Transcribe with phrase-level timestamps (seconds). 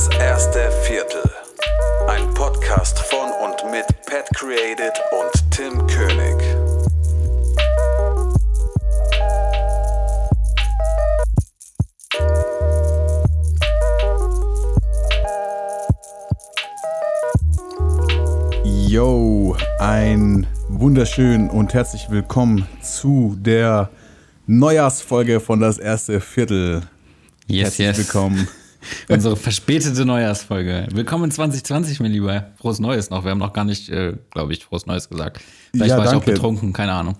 [0.00, 1.30] Das erste Viertel.
[2.08, 6.42] Ein Podcast von und mit Pat Created und Tim König.
[18.64, 23.90] Yo, ein wunderschön und herzlich willkommen zu der
[24.46, 26.84] Neujahrsfolge von das erste Viertel.
[27.46, 27.98] Yes, herzlich yes.
[27.98, 28.48] willkommen.
[29.08, 30.86] Unsere verspätete Neujahrsfolge.
[30.92, 32.46] Willkommen in 2020, mein Lieber.
[32.58, 33.24] Frohes Neues noch.
[33.24, 35.40] Wir haben noch gar nicht, äh, glaube ich, frohes Neues gesagt.
[35.72, 36.32] Vielleicht Ja, war ich auch danke.
[36.32, 37.16] betrunken, keine Ahnung.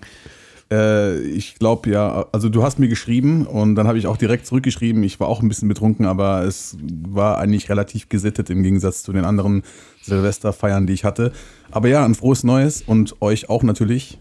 [0.71, 4.45] Äh, ich glaube ja, also du hast mir geschrieben und dann habe ich auch direkt
[4.47, 5.03] zurückgeschrieben.
[5.03, 9.11] Ich war auch ein bisschen betrunken, aber es war eigentlich relativ gesittet im Gegensatz zu
[9.13, 9.63] den anderen
[10.01, 11.31] Silvesterfeiern, die ich hatte.
[11.71, 14.19] Aber ja, ein frohes Neues und euch auch natürlich,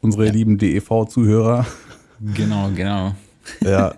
[0.00, 1.66] unsere lieben DEV-Zuhörer.
[2.34, 3.14] Genau, genau.
[3.60, 3.94] Ja,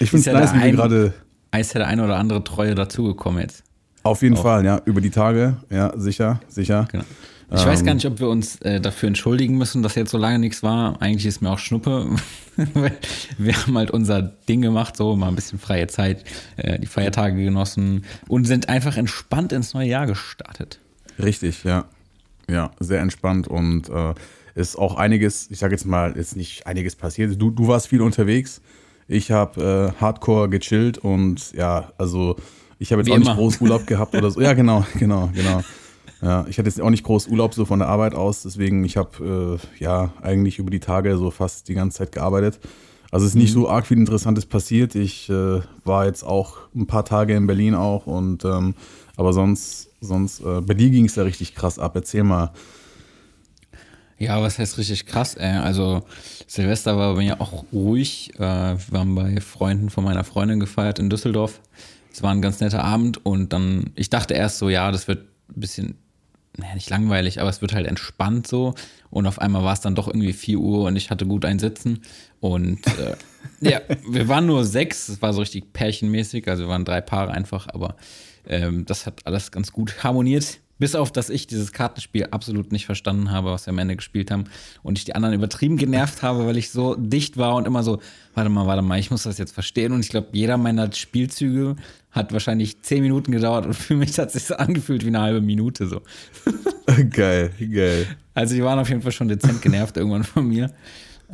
[0.00, 1.12] ich finde es ja nice, wie wir ein-
[1.54, 3.62] gerade Eis der eine oder andere Treue dazugekommen jetzt.
[4.02, 4.42] auf jeden Auch.
[4.42, 6.86] Fall, ja, über die Tage, ja, sicher, sicher.
[6.90, 7.04] Genau.
[7.52, 7.86] Ich weiß Ähm.
[7.86, 11.00] gar nicht, ob wir uns äh, dafür entschuldigen müssen, dass jetzt so lange nichts war.
[11.00, 12.08] Eigentlich ist mir auch Schnuppe.
[13.38, 16.24] Wir haben halt unser Ding gemacht, so mal ein bisschen freie Zeit,
[16.56, 20.80] äh, die Feiertage genossen und sind einfach entspannt ins neue Jahr gestartet.
[21.22, 21.84] Richtig, ja.
[22.50, 24.14] Ja, sehr entspannt und äh,
[24.54, 27.40] ist auch einiges, ich sage jetzt mal, ist nicht einiges passiert.
[27.40, 28.60] Du, du warst viel unterwegs.
[29.08, 32.36] Ich habe äh, hardcore gechillt und ja, also
[32.78, 33.36] ich habe jetzt Wie auch nicht immer.
[33.36, 34.40] groß Urlaub gehabt oder so.
[34.42, 35.62] Ja, genau, genau, genau.
[36.22, 38.96] Ja, ich hatte jetzt auch nicht groß Urlaub so von der Arbeit aus, deswegen ich
[38.96, 42.60] habe äh, ja eigentlich über die Tage so fast die ganze Zeit gearbeitet.
[43.10, 44.94] Also es ist nicht so arg viel Interessantes passiert.
[44.94, 48.74] Ich äh, war jetzt auch ein paar Tage in Berlin auch und ähm,
[49.16, 51.92] aber sonst, sonst, äh, bei dir ging es ja richtig krass ab.
[51.94, 52.52] Erzähl mal.
[54.18, 55.34] Ja, was heißt richtig krass?
[55.34, 55.56] Ey?
[55.58, 56.04] Also
[56.46, 58.32] Silvester war bei mir auch ruhig.
[58.36, 61.60] Äh, wir haben bei Freunden von meiner Freundin gefeiert in Düsseldorf.
[62.12, 65.24] Es war ein ganz netter Abend und dann, ich dachte erst so, ja, das wird
[65.48, 65.98] ein bisschen,
[66.56, 68.76] naja, nicht langweilig, aber es wird halt entspannt so.
[69.10, 71.58] Und auf einmal war es dann doch irgendwie 4 Uhr und ich hatte gut ein
[71.58, 72.02] Sitzen.
[72.38, 73.16] Und äh,
[73.60, 77.32] ja, wir waren nur sechs, es war so richtig pärchenmäßig, also wir waren drei Paare
[77.32, 77.96] einfach, aber
[78.46, 80.58] ähm, das hat alles ganz gut harmoniert.
[80.84, 84.30] Bis auf, dass ich dieses Kartenspiel absolut nicht verstanden habe, was wir am Ende gespielt
[84.30, 84.44] haben.
[84.82, 88.02] Und ich die anderen übertrieben genervt habe, weil ich so dicht war und immer so,
[88.34, 89.94] warte mal, warte mal, ich muss das jetzt verstehen.
[89.94, 91.76] Und ich glaube, jeder meiner Spielzüge
[92.10, 95.22] hat wahrscheinlich zehn Minuten gedauert und für mich hat es sich so angefühlt wie eine
[95.22, 96.02] halbe Minute so.
[97.10, 98.06] geil, geil.
[98.34, 100.70] Also die waren auf jeden Fall schon dezent genervt irgendwann von mir.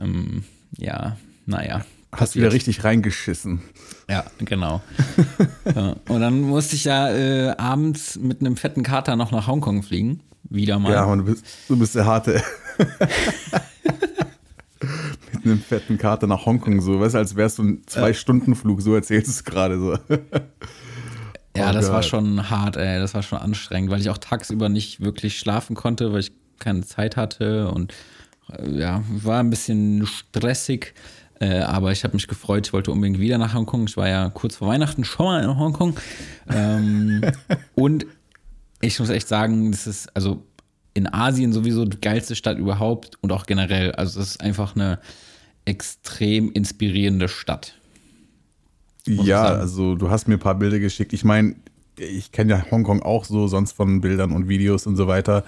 [0.00, 0.44] Ähm,
[0.78, 1.84] ja, naja.
[2.12, 3.60] Hast wieder richtig reingeschissen.
[4.08, 4.82] Ja, genau.
[5.74, 9.82] ja, und dann musste ich ja äh, abends mit einem fetten Kater noch nach Hongkong
[9.82, 10.20] fliegen.
[10.44, 10.92] Wieder mal.
[10.92, 12.42] Ja, Mann, du bist, du bist der Harte.
[15.32, 18.94] Mit einem fetten Kater nach Hongkong, so, weißt du, als wärst du ein Zwei-Stunden-Flug, so
[18.94, 19.98] erzählst du es gerade so.
[21.56, 22.04] Ja, Oh das war Gott.
[22.04, 23.00] schon hart, ey.
[23.00, 26.82] Das war schon anstrengend, weil ich auch tagsüber nicht wirklich schlafen konnte, weil ich keine
[26.82, 27.92] Zeit hatte und
[28.56, 30.94] äh, ja, war ein bisschen stressig.
[31.40, 33.86] Äh, aber ich habe mich gefreut, ich wollte unbedingt wieder nach Hongkong.
[33.88, 35.96] Ich war ja kurz vor Weihnachten schon mal in Hongkong.
[36.48, 37.22] Ähm,
[37.74, 38.06] und
[38.82, 40.46] ich muss echt sagen, das ist also
[40.92, 43.92] in Asien sowieso die geilste Stadt überhaupt und auch generell.
[43.92, 44.98] Also es ist einfach eine
[45.64, 47.74] extrem inspirierende Stadt.
[49.06, 51.14] Ja, also du hast mir ein paar Bilder geschickt.
[51.14, 51.56] Ich meine,
[51.96, 55.44] ich kenne ja Hongkong auch so, sonst von Bildern und Videos und so weiter.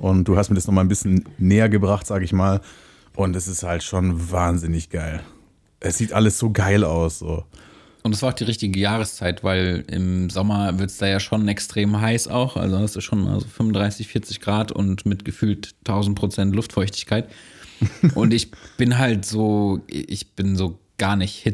[0.00, 2.60] Und du hast mir das nochmal ein bisschen näher gebracht, sag ich mal.
[3.14, 5.20] Und es ist halt schon wahnsinnig geil.
[5.82, 7.18] Es sieht alles so geil aus.
[7.18, 7.44] So.
[8.02, 11.46] Und es war auch die richtige Jahreszeit, weil im Sommer wird es da ja schon
[11.48, 12.56] extrem heiß auch.
[12.56, 17.28] Also das ist schon also 35, 40 Grad und mit gefühlt 1000 Prozent Luftfeuchtigkeit.
[18.14, 21.44] und ich bin halt so, ich bin so gar nicht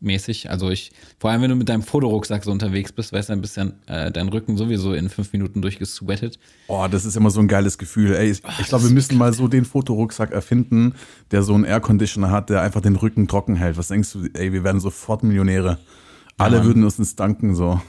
[0.00, 0.50] hitzemäßig.
[0.50, 3.56] Also ich, vor allem wenn du mit deinem Fotorucksack so unterwegs bist, weißt du, bist
[3.56, 6.38] ja äh, dein Rücken sowieso in fünf Minuten durchgesweatet.
[6.68, 8.14] Oh, das ist immer so ein geiles Gefühl.
[8.14, 10.94] Ey, ich, ich glaube, wir müssen mal so den Fotorucksack erfinden,
[11.30, 13.76] der so einen Air-Conditioner hat, der einfach den Rücken trocken hält.
[13.76, 14.28] Was denkst du?
[14.34, 15.78] Ey, wir werden sofort Millionäre.
[16.38, 16.66] Alle Mann.
[16.66, 17.80] würden uns ins danken so.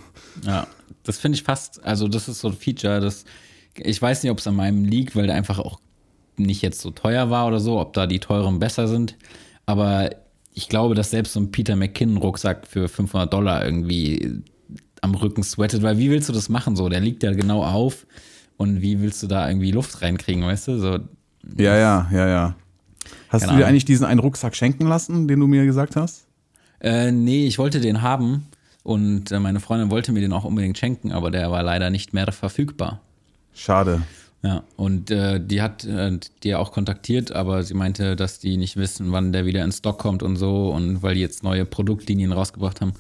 [0.43, 0.67] Ja,
[1.03, 3.25] das finde ich fast, also das ist so ein Feature, das,
[3.75, 5.79] ich weiß nicht, ob es an meinem liegt, weil der einfach auch
[6.37, 9.17] nicht jetzt so teuer war oder so, ob da die teuren besser sind,
[9.65, 10.11] aber
[10.57, 14.42] ich glaube, dass selbst so ein Peter McKinnon-Rucksack für 500 Dollar irgendwie
[15.01, 16.89] am Rücken sweatet, weil wie willst du das machen so?
[16.89, 18.07] Der liegt ja genau auf
[18.57, 20.80] und wie willst du da irgendwie Luft reinkriegen, weißt du?
[20.80, 21.00] So,
[21.57, 22.56] Ja, ja, ja, ja.
[23.30, 23.65] Hast du dir Ahnung.
[23.65, 26.25] eigentlich diesen einen Rucksack schenken lassen, den du mir gesagt hast?
[26.81, 28.48] Äh, nee, ich wollte den haben
[28.81, 32.13] und äh, meine Freundin wollte mir den auch unbedingt schenken, aber der war leider nicht
[32.13, 33.01] mehr verfügbar.
[33.54, 34.01] Schade.
[34.43, 38.77] Ja, und äh, die hat äh, die auch kontaktiert, aber sie meinte, dass die nicht
[38.77, 40.69] wissen, wann der wieder in Stock kommt und so.
[40.69, 42.93] Und weil die jetzt neue Produktlinien rausgebracht haben,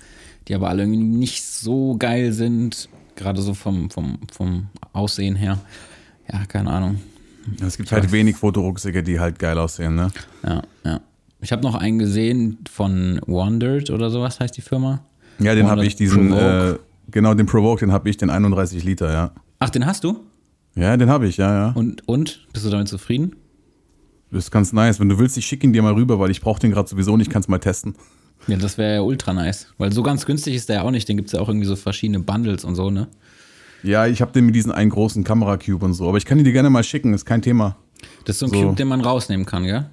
[0.47, 2.89] die aber alle irgendwie nicht so geil sind.
[3.15, 5.59] gerade so vom, vom, vom Aussehen her.
[6.31, 6.99] Ja, keine Ahnung.
[7.61, 10.11] Es gibt halt wenig Fotorucksäcke, die halt geil aussehen, ne?
[10.43, 11.01] Ja, ja.
[11.39, 15.01] Ich habe noch einen gesehen von Wandered oder sowas heißt die Firma.
[15.39, 16.75] Ja, den habe ich, diesen, äh,
[17.11, 19.31] genau, den Provoke, den habe ich, den 31 Liter, ja.
[19.59, 20.19] Ach, den hast du?
[20.77, 21.71] Ja, den habe ich, ja, ja.
[21.73, 22.45] Und, und?
[22.53, 23.35] Bist du damit zufrieden?
[24.31, 24.99] Das ist ganz nice.
[24.99, 27.17] Wenn du willst, ich schicke ihn dir mal rüber, weil ich brauche den gerade sowieso
[27.17, 27.95] nicht, kannst mal testen.
[28.47, 29.67] Ja, das wäre ja ultra nice.
[29.77, 31.07] Weil so ganz günstig ist der ja auch nicht.
[31.09, 33.07] Den gibt es ja auch irgendwie so verschiedene Bundles und so, ne?
[33.83, 36.43] Ja, ich habe den mit diesen einen großen Kameracube und so, aber ich kann ihn
[36.43, 37.77] dir gerne mal schicken, ist kein Thema.
[38.25, 38.61] Das ist so ein So.
[38.61, 39.89] Cube, den man rausnehmen kann, gell?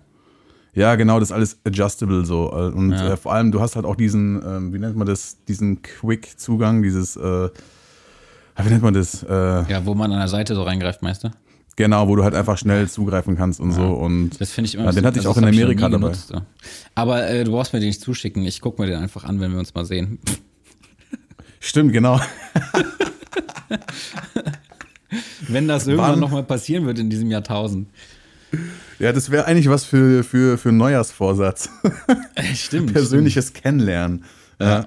[0.74, 2.52] Ja, genau, das ist alles adjustable so.
[2.52, 3.12] Und Ja.
[3.12, 6.82] äh, vor allem, du hast halt auch diesen, ähm, wie nennt man das, diesen Quick-Zugang,
[6.82, 7.48] dieses, äh,
[8.62, 9.22] wie nennt man das?
[9.22, 9.28] Äh,
[9.70, 11.32] Ja, wo man an der Seite so reingreift, meister.
[11.76, 13.82] genau, wo du halt einfach schnell zugreifen kannst und so.
[13.94, 16.08] Und Das finde ich immer Ja, den hatte ich also auch in Amerika dabei.
[16.08, 16.40] genutzt, so.
[16.94, 18.44] Aber äh, du brauchst mir den nicht zuschicken.
[18.44, 20.18] Ich gucke mir den einfach an, wenn wir uns mal sehen.
[21.60, 22.20] stimmt, genau.
[25.48, 26.20] Wenn das irgendwann Wann?
[26.20, 27.88] nochmal passieren wird in diesem Jahrtausend.
[28.98, 31.68] Ja, das wäre eigentlich was für, für, für einen Neujahrsvorsatz.
[32.54, 32.92] Stimmt.
[32.92, 34.24] Persönliches Kennenlernen.
[34.60, 34.86] Ja.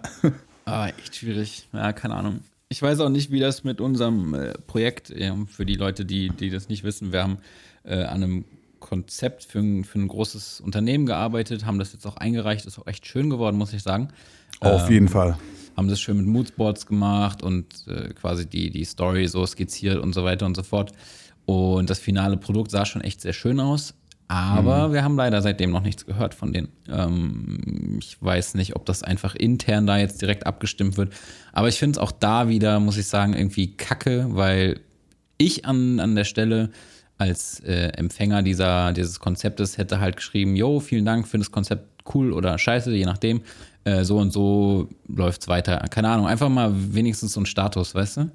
[0.65, 1.67] Ah, echt schwierig.
[1.73, 2.39] Ja, keine Ahnung.
[2.69, 6.29] Ich weiß auch nicht, wie das mit unserem äh, Projekt, äh, für die Leute, die,
[6.29, 7.37] die das nicht wissen, wir haben
[7.83, 8.45] äh, an einem
[8.79, 12.87] Konzept für ein, für ein großes Unternehmen gearbeitet, haben das jetzt auch eingereicht, ist auch
[12.87, 14.09] echt schön geworden, muss ich sagen.
[14.59, 15.37] Auf jeden Fall.
[15.75, 20.13] Haben das schön mit Moodboards gemacht und äh, quasi die, die Story so skizziert und
[20.13, 20.91] so weiter und so fort.
[21.45, 23.93] Und das finale Produkt sah schon echt sehr schön aus.
[24.29, 26.69] Aber wir haben leider seitdem noch nichts gehört von denen.
[26.89, 31.13] Ähm, ich weiß nicht, ob das einfach intern da jetzt direkt abgestimmt wird.
[31.53, 34.81] Aber ich finde es auch da wieder, muss ich sagen, irgendwie kacke, weil
[35.37, 36.71] ich an, an der Stelle
[37.17, 42.03] als äh, Empfänger dieser, dieses Konzeptes hätte halt geschrieben, yo, vielen Dank für das Konzept,
[42.13, 43.41] cool oder scheiße, je nachdem.
[43.85, 45.77] Äh, so und so läuft's weiter.
[45.89, 48.31] Keine Ahnung, einfach mal wenigstens so ein Status, weißt du?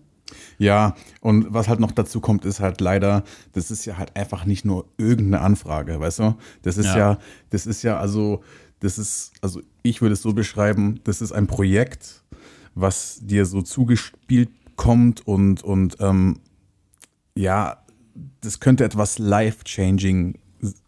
[0.59, 4.45] Ja, und was halt noch dazu kommt, ist halt leider, das ist ja halt einfach
[4.45, 6.35] nicht nur irgendeine Anfrage, weißt du?
[6.63, 7.19] Das ist ja, Ja.
[7.51, 8.43] das ist ja also,
[8.81, 12.23] das ist, also ich würde es so beschreiben, das ist ein Projekt,
[12.75, 16.41] was dir so zugespielt kommt und, und ähm,
[17.35, 17.79] ja,
[18.41, 20.39] das könnte etwas life-changing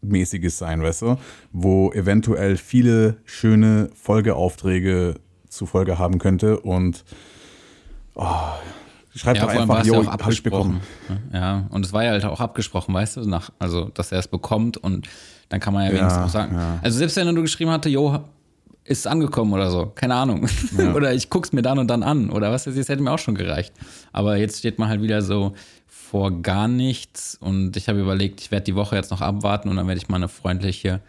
[0.02, 1.16] mäßiges sein, weißt du,
[1.52, 5.16] wo eventuell viele schöne Folgeaufträge
[5.48, 7.04] zu Folge haben könnte und
[8.14, 8.26] oh,
[9.14, 10.80] schreib doch vor allem einfach, es ja auch ich abgesprochen.
[11.08, 11.22] bekommen.
[11.32, 14.28] Ja, und es war ja halt auch abgesprochen, weißt du, nach, also, dass er es
[14.28, 15.08] bekommt und
[15.48, 16.54] dann kann man ja Ja, wenigstens auch sagen.
[16.56, 16.78] ja.
[16.82, 18.18] Also, selbst wenn er nur geschrieben hatte, jo,
[18.84, 20.46] ist angekommen oder so, keine Ahnung.
[20.94, 23.34] oder ich guck's mir dann und dann an oder was das hätte mir auch schon
[23.34, 23.72] gereicht.
[24.12, 25.54] Aber jetzt steht man halt wieder so
[25.88, 29.76] vor gar nichts und ich habe überlegt, ich werde die Woche jetzt noch abwarten und
[29.76, 31.00] dann werde ich mal eine freundliche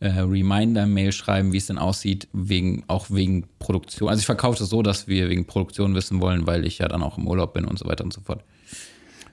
[0.00, 4.08] äh, Reminder-Mail schreiben, wie es denn aussieht, wegen, auch wegen Produktion.
[4.08, 7.02] Also ich verkaufe das so, dass wir wegen Produktion wissen wollen, weil ich ja dann
[7.02, 8.42] auch im Urlaub bin und so weiter und so fort.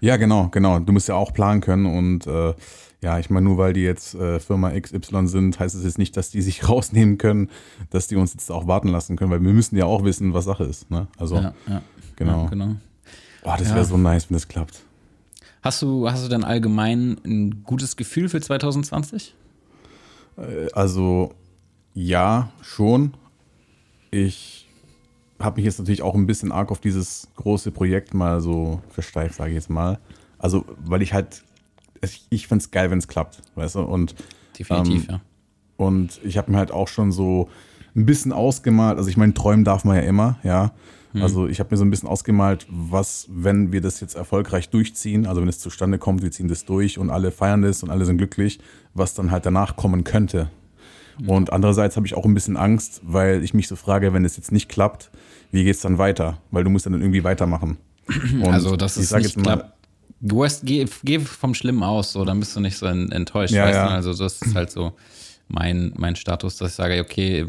[0.01, 0.79] Ja, genau, genau.
[0.79, 2.53] Du musst ja auch planen können und äh,
[3.01, 6.17] ja, ich meine, nur weil die jetzt äh, Firma XY sind, heißt es jetzt nicht,
[6.17, 7.49] dass die sich rausnehmen können,
[7.89, 10.45] dass die uns jetzt auch warten lassen können, weil wir müssen ja auch wissen, was
[10.45, 10.91] Sache ist.
[10.91, 11.07] Ne?
[11.17, 11.81] Also, Ja, ja.
[12.15, 12.43] genau.
[12.43, 12.75] Ja, genau.
[13.43, 14.83] Boah, das wäre so nice, wenn das klappt.
[15.61, 19.33] Hast du, hast du denn allgemein ein gutes Gefühl für 2020?
[20.37, 21.33] Äh, Also,
[21.93, 23.13] ja, schon.
[24.11, 24.67] Ich
[25.39, 29.35] habe mich jetzt natürlich auch ein bisschen arg auf dieses große Projekt mal so versteift,
[29.35, 29.99] sage ich jetzt mal.
[30.39, 31.43] Also, weil ich halt,
[32.01, 33.81] ich, ich finde es geil, wenn es klappt, weißt du?
[33.81, 34.15] Und
[34.57, 35.21] Definitiv, Ähm, ja.
[35.77, 37.49] Und ich habe mir halt auch schon so
[37.95, 40.71] ein bisschen ausgemalt, also ich meine, träumen darf man ja immer, ja.
[41.21, 45.25] Also ich habe mir so ein bisschen ausgemalt, was, wenn wir das jetzt erfolgreich durchziehen,
[45.25, 48.05] also wenn es zustande kommt, wir ziehen das durch und alle feiern das und alle
[48.05, 48.59] sind glücklich,
[48.93, 50.49] was dann halt danach kommen könnte.
[51.25, 54.37] Und andererseits habe ich auch ein bisschen Angst, weil ich mich so frage, wenn es
[54.37, 55.09] jetzt nicht klappt,
[55.51, 56.39] wie geht's dann weiter?
[56.51, 57.77] Weil du musst dann irgendwie weitermachen.
[58.33, 59.73] Und also, das ist nicht klappt.
[60.19, 63.53] Du hast, geh, geh vom Schlimmen aus, so, dann bist du nicht so en- enttäuscht,
[63.53, 63.87] Ja, weißt ja.
[63.87, 63.93] du?
[63.93, 64.93] Also, das ist halt so
[65.47, 67.45] mein, mein Status, dass ich sage, okay,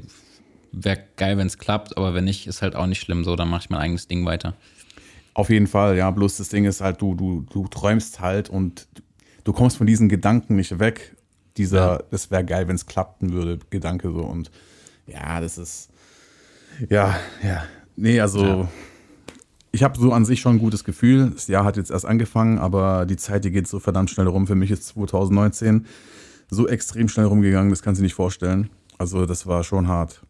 [0.73, 3.49] wäre geil, wenn es klappt, aber wenn nicht, ist halt auch nicht schlimm, so, dann
[3.49, 4.55] mache ich mein eigenes Ding weiter.
[5.35, 6.11] Auf jeden Fall, ja.
[6.11, 8.89] Bloß das Ding ist halt, du, du, du träumst halt und
[9.45, 11.15] du kommst von diesen Gedanken nicht weg.
[11.57, 12.03] Dieser, Ja.
[12.11, 14.21] das wäre geil, wenn es klappen würde, Gedanke so.
[14.21, 14.51] Und
[15.07, 15.91] ja, das ist.
[16.89, 17.65] Ja, ja.
[17.97, 18.45] Nee, also.
[18.45, 18.69] Ja.
[19.71, 21.31] Ich habe so an sich schon ein gutes Gefühl.
[21.31, 24.47] Das Jahr hat jetzt erst angefangen, aber die Zeit, die geht so verdammt schnell rum.
[24.47, 25.87] Für mich ist 2019
[26.51, 28.71] so extrem schnell rumgegangen, das kannst du dir nicht vorstellen.
[28.97, 30.23] Also, das war schon hart.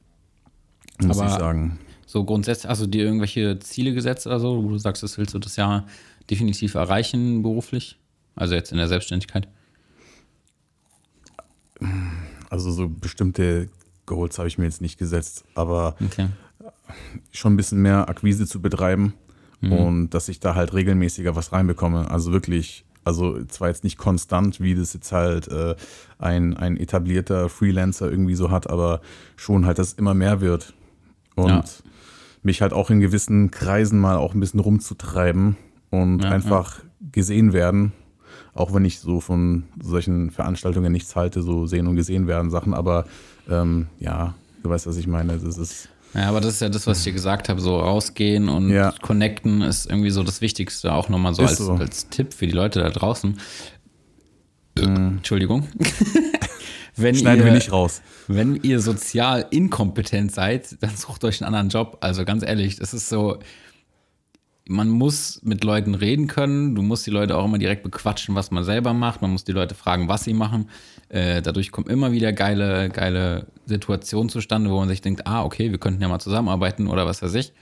[1.03, 1.79] Muss Aber- ich sagen.
[2.07, 5.35] So grundsätzlich, hast du dir irgendwelche Ziele gesetzt oder so, wo du sagst, das willst
[5.35, 5.87] du das Jahr
[6.31, 7.99] definitiv erreichen beruflich?
[8.35, 9.47] Also jetzt in der Selbstständigkeit?
[12.51, 13.69] Also, so bestimmte
[14.07, 16.29] Goals habe ich mir jetzt nicht gesetzt, aber Okay.
[17.31, 19.15] schon ein bisschen mehr Akquise zu betreiben
[19.61, 22.11] und dass ich da halt regelmäßiger was reinbekomme.
[22.11, 25.75] Also wirklich, also zwar jetzt nicht konstant, wie das jetzt halt äh,
[26.19, 29.01] ein, ein etablierter Freelancer irgendwie so hat, aber
[29.37, 30.75] schon halt, dass es immer mehr wird.
[31.39, 31.65] Und Ja.
[32.43, 35.57] mich halt auch in gewissen Kreisen mal auch ein bisschen rumzutreiben
[35.91, 36.81] und Ja, einfach
[37.13, 37.93] gesehen werden.
[38.55, 42.75] Auch wenn ich so von solchen Veranstaltungen nichts halte, so sehen und gesehen werden Sachen,
[42.75, 43.07] aber
[43.49, 45.39] ähm, ja, du weißt, was ich meine.
[45.39, 48.49] Das ist Ja, aber das ist ja das, was ich dir gesagt habe, so rausgehen
[48.49, 48.93] und Ja.
[49.03, 51.75] connecten ist irgendwie so das Wichtigste, auch nochmal so als, so.
[51.75, 53.39] als Tipp für die Leute da draußen.
[54.79, 55.69] Äh, Entschuldigung.
[57.01, 58.03] wenn schneiden ihr, wir nicht raus.
[58.27, 61.99] Wenn ihr sozial inkompetent seid, dann sucht euch einen anderen Job.
[62.01, 63.39] Also ganz ehrlich, das ist so,
[64.69, 66.75] man muss mit Leuten reden können.
[66.75, 69.23] Du musst die Leute auch immer direkt bequatschen, was man selber macht.
[69.23, 70.69] Man muss die Leute fragen, was sie machen.
[71.09, 75.71] Äh, dadurch kommen immer wieder geile, geile Situationen zustande, wo man sich denkt, ah, okay,
[75.71, 77.53] wir könnten ja mal zusammenarbeiten oder was weiß ich.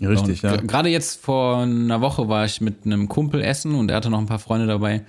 [0.00, 0.56] Richtig, und ja.
[0.56, 4.18] Gerade jetzt vor einer Woche war ich mit einem Kumpel essen und er hatte noch
[4.18, 5.04] ein paar Freunde dabei.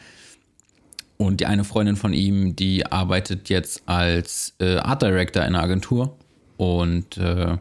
[1.22, 5.62] Und die eine Freundin von ihm, die arbeitet jetzt als äh, Art Director in einer
[5.62, 6.16] Agentur
[6.56, 7.58] und äh,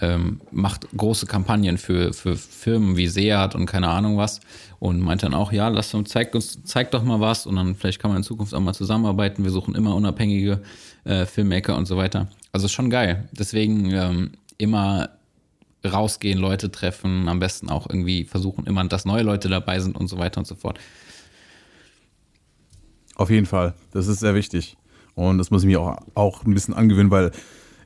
[0.00, 4.40] ähm, macht große Kampagnen für, für Firmen wie Seat und keine Ahnung was.
[4.78, 7.74] Und meint dann auch, ja, lass uns, zeig uns, zeig doch mal was und dann
[7.74, 9.44] vielleicht kann man in Zukunft auch mal zusammenarbeiten.
[9.44, 10.62] Wir suchen immer unabhängige
[11.04, 12.28] äh, Filmmaker und so weiter.
[12.52, 13.28] Also ist schon geil.
[13.32, 15.10] Deswegen ähm, immer
[15.86, 20.08] rausgehen, Leute treffen, am besten auch irgendwie versuchen immer, dass neue Leute dabei sind und
[20.08, 20.78] so weiter und so fort.
[23.18, 23.74] Auf jeden Fall.
[23.90, 24.78] Das ist sehr wichtig.
[25.14, 27.32] Und das muss ich mir auch, auch ein bisschen angewöhnen, weil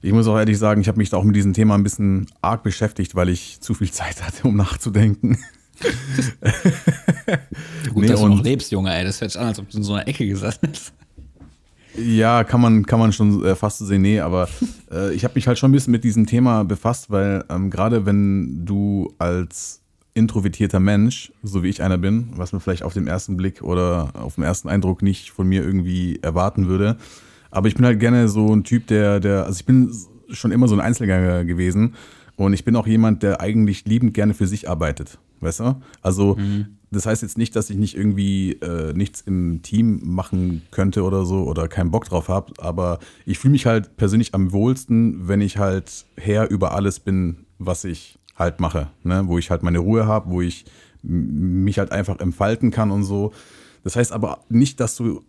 [0.02, 2.26] ich muss auch ehrlich sagen, ich habe mich da auch mit diesem Thema ein bisschen
[2.42, 5.38] arg beschäftigt, weil ich zu viel Zeit hatte, um nachzudenken.
[7.92, 9.04] Gut, Nee, dass du noch lebst, Junge, ey.
[9.04, 10.92] Das hört sich an, als ob du in so einer Ecke gesessen hättest.
[11.96, 14.02] Ja, kann man, kann man schon äh, fast so sehen.
[14.02, 14.48] Nee, aber
[14.90, 18.06] äh, ich habe mich halt schon ein bisschen mit diesem Thema befasst, weil ähm, gerade
[18.06, 19.81] wenn du als
[20.14, 24.12] introvertierter Mensch, so wie ich einer bin, was man vielleicht auf den ersten Blick oder
[24.14, 26.96] auf den ersten Eindruck nicht von mir irgendwie erwarten würde,
[27.50, 29.92] aber ich bin halt gerne so ein Typ, der, der, also ich bin
[30.30, 31.94] schon immer so ein Einzelgänger gewesen
[32.36, 35.82] und ich bin auch jemand, der eigentlich liebend gerne für sich arbeitet, weißt du?
[36.00, 36.36] Also
[36.90, 41.24] das heißt jetzt nicht, dass ich nicht irgendwie äh, nichts im Team machen könnte oder
[41.24, 45.40] so oder keinen Bock drauf habe, aber ich fühle mich halt persönlich am wohlsten, wenn
[45.40, 49.22] ich halt Herr über alles bin, was ich halt mache, ne?
[49.26, 50.64] wo ich halt meine Ruhe habe, wo ich
[51.02, 53.32] mich halt einfach entfalten kann und so.
[53.84, 55.24] Das heißt aber nicht, dass du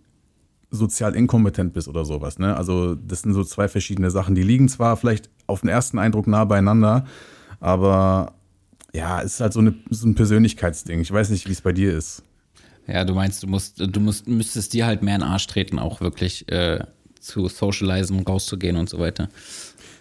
[0.70, 2.40] sozial inkompetent bist oder sowas.
[2.40, 2.56] Ne?
[2.56, 4.36] Also das sind so zwei verschiedene Sachen.
[4.36, 7.06] Die liegen zwar vielleicht auf den ersten Eindruck nah beieinander,
[7.60, 8.34] aber
[8.94, 11.02] ja, es ist halt so, eine, so ein Persönlichkeitsding.
[11.02, 12.24] Ich weiß nicht, wie es bei dir ist.
[12.88, 15.80] Ja, du meinst, du musst, du musst, müsstest dir halt mehr in den Arsch treten,
[15.80, 16.84] auch wirklich äh,
[17.20, 19.30] zu socialisen, rauszugehen und so weiter.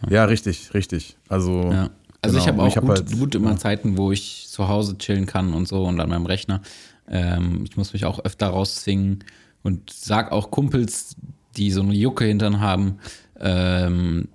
[0.09, 1.17] Ja, richtig, richtig.
[1.29, 1.91] Also, Ja.
[2.23, 2.63] Also ich genau.
[2.63, 5.67] habe auch hab gut, halt- gut immer Zeiten, wo ich zu Hause chillen kann und
[5.67, 6.63] so und an meinem Rechner.
[7.09, 9.25] Ähm, ich muss mich auch öfter rauszwingen
[9.65, 11.17] und sag auch Kumpels,
[11.57, 12.99] die so eine Jucke hintern haben,
[13.41, 14.29] ähm,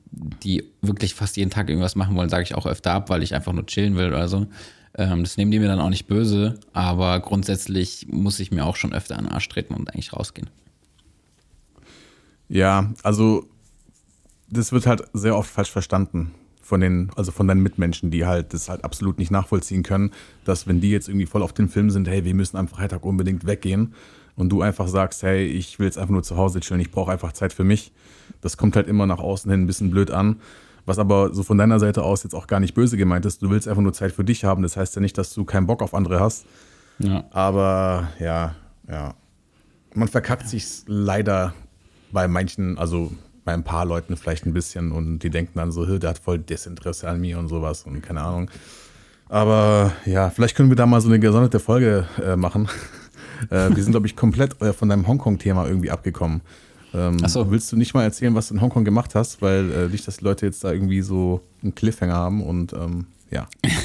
[0.43, 3.33] die wirklich fast jeden Tag irgendwas machen wollen, sage ich auch öfter ab, weil ich
[3.33, 4.47] einfach nur chillen will oder so.
[4.95, 8.75] Ähm, das nehmen die mir dann auch nicht böse, aber grundsätzlich muss ich mir auch
[8.75, 10.49] schon öfter an den Arsch treten und eigentlich rausgehen.
[12.49, 13.47] Ja, also
[14.49, 16.33] das wird halt sehr oft falsch verstanden
[16.67, 20.11] von den, also von deinen Mitmenschen, die halt das halt absolut nicht nachvollziehen können,
[20.43, 23.05] dass wenn die jetzt irgendwie voll auf den Film sind, hey, wir müssen am Freitag
[23.05, 23.93] unbedingt weggehen
[24.35, 27.09] und du einfach sagst, hey, ich will jetzt einfach nur zu Hause chillen, ich brauche
[27.09, 27.93] einfach Zeit für mich.
[28.41, 30.41] Das kommt halt immer nach außen hin ein bisschen blöd an.
[30.85, 33.41] Was aber so von deiner Seite aus jetzt auch gar nicht böse gemeint ist.
[33.41, 34.61] Du willst einfach nur Zeit für dich haben.
[34.61, 36.45] Das heißt ja nicht, dass du keinen Bock auf andere hast.
[36.99, 37.23] Ja.
[37.31, 38.55] Aber ja,
[38.89, 39.13] ja.
[39.93, 41.53] Man verkackt sich leider
[42.11, 43.11] bei manchen, also
[43.47, 46.19] bei ein paar Leuten vielleicht ein bisschen und die denken dann so, "Hö, der hat
[46.19, 48.51] voll Desinteresse an mir und sowas und keine Ahnung.
[49.29, 52.67] Aber ja, vielleicht können wir da mal so eine gesonderte Folge äh, machen.
[53.49, 56.41] äh, wir sind, glaube ich, komplett äh, von deinem Hongkong-Thema irgendwie abgekommen.
[56.93, 57.49] Ähm, so.
[57.49, 59.41] Willst du nicht mal erzählen, was du in Hongkong gemacht hast?
[59.41, 63.07] Weil äh, nicht, dass die Leute jetzt da irgendwie so einen Cliffhanger haben und ähm,
[63.31, 63.47] ja.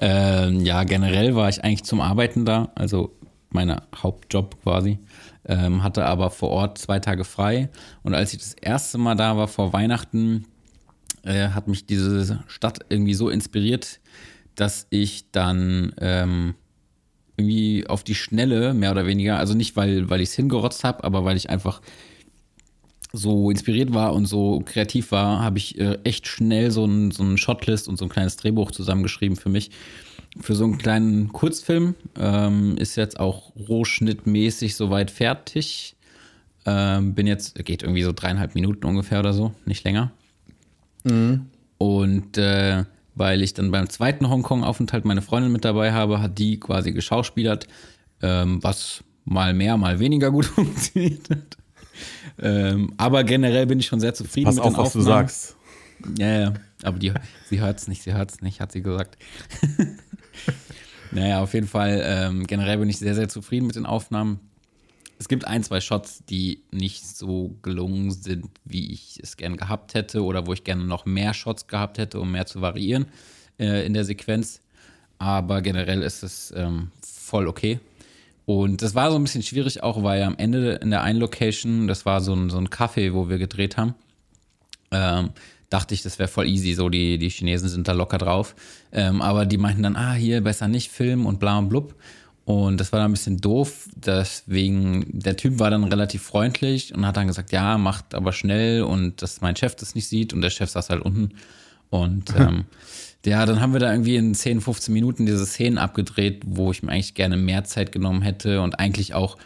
[0.00, 3.16] Ähm, ja, generell war ich eigentlich zum Arbeiten da, also
[3.50, 4.98] mein Hauptjob quasi.
[5.48, 7.70] Ähm, hatte aber vor Ort zwei Tage frei.
[8.02, 10.44] Und als ich das erste Mal da war vor Weihnachten,
[11.22, 14.00] äh, hat mich diese Stadt irgendwie so inspiriert,
[14.54, 16.54] dass ich dann ähm,
[17.38, 21.04] irgendwie auf die Schnelle, mehr oder weniger, also nicht, weil, weil ich es hingerotzt habe,
[21.04, 21.80] aber weil ich einfach
[23.12, 27.22] so inspiriert war und so kreativ war, habe ich äh, echt schnell so ein, so
[27.22, 29.70] ein Shotlist und so ein kleines Drehbuch zusammengeschrieben für mich.
[30.40, 31.94] Für so einen kleinen Kurzfilm.
[32.18, 35.96] Ähm, ist jetzt auch rohschnittmäßig soweit fertig.
[36.66, 40.12] Ähm, bin jetzt, geht irgendwie so dreieinhalb Minuten ungefähr oder so, nicht länger.
[41.78, 46.60] Und äh, weil ich dann beim zweiten Hongkong-Aufenthalt meine Freundin mit dabei habe, hat die
[46.60, 47.66] quasi geschauspielert,
[48.22, 51.56] ähm, was mal mehr, mal weniger gut funktioniert hat.
[52.40, 55.28] Ähm, aber generell bin ich schon sehr zufrieden Pass mit auf, den was du Aufnahmen.
[55.28, 55.56] sagst.
[56.18, 56.54] Ja, ja,
[56.84, 57.12] aber die,
[57.48, 59.16] sie hört es nicht, sie hört es nicht, hat sie gesagt.
[61.10, 64.40] naja, auf jeden Fall, ähm, generell bin ich sehr, sehr zufrieden mit den Aufnahmen.
[65.18, 69.94] Es gibt ein, zwei Shots, die nicht so gelungen sind, wie ich es gern gehabt
[69.94, 73.06] hätte oder wo ich gerne noch mehr Shots gehabt hätte, um mehr zu variieren
[73.58, 74.60] äh, in der Sequenz.
[75.18, 77.80] Aber generell ist es ähm, voll okay.
[78.46, 81.88] Und das war so ein bisschen schwierig auch, weil am Ende in der einen Location,
[81.88, 83.94] das war so ein, so ein Café, wo wir gedreht haben,
[84.90, 85.30] ähm,
[85.70, 88.54] dachte ich, das wäre voll easy, so die, die Chinesen sind da locker drauf.
[88.92, 91.94] Ähm, aber die meinten dann, ah, hier besser nicht filmen und bla und blub.
[92.44, 97.04] Und das war dann ein bisschen doof, deswegen, der Typ war dann relativ freundlich und
[97.04, 100.40] hat dann gesagt, ja, macht aber schnell und dass mein Chef das nicht sieht und
[100.40, 101.34] der Chef saß halt unten.
[101.90, 102.64] Und ähm,
[103.26, 106.82] ja, dann haben wir da irgendwie in 10, 15 Minuten diese Szenen abgedreht, wo ich
[106.82, 109.36] mir eigentlich gerne mehr Zeit genommen hätte und eigentlich auch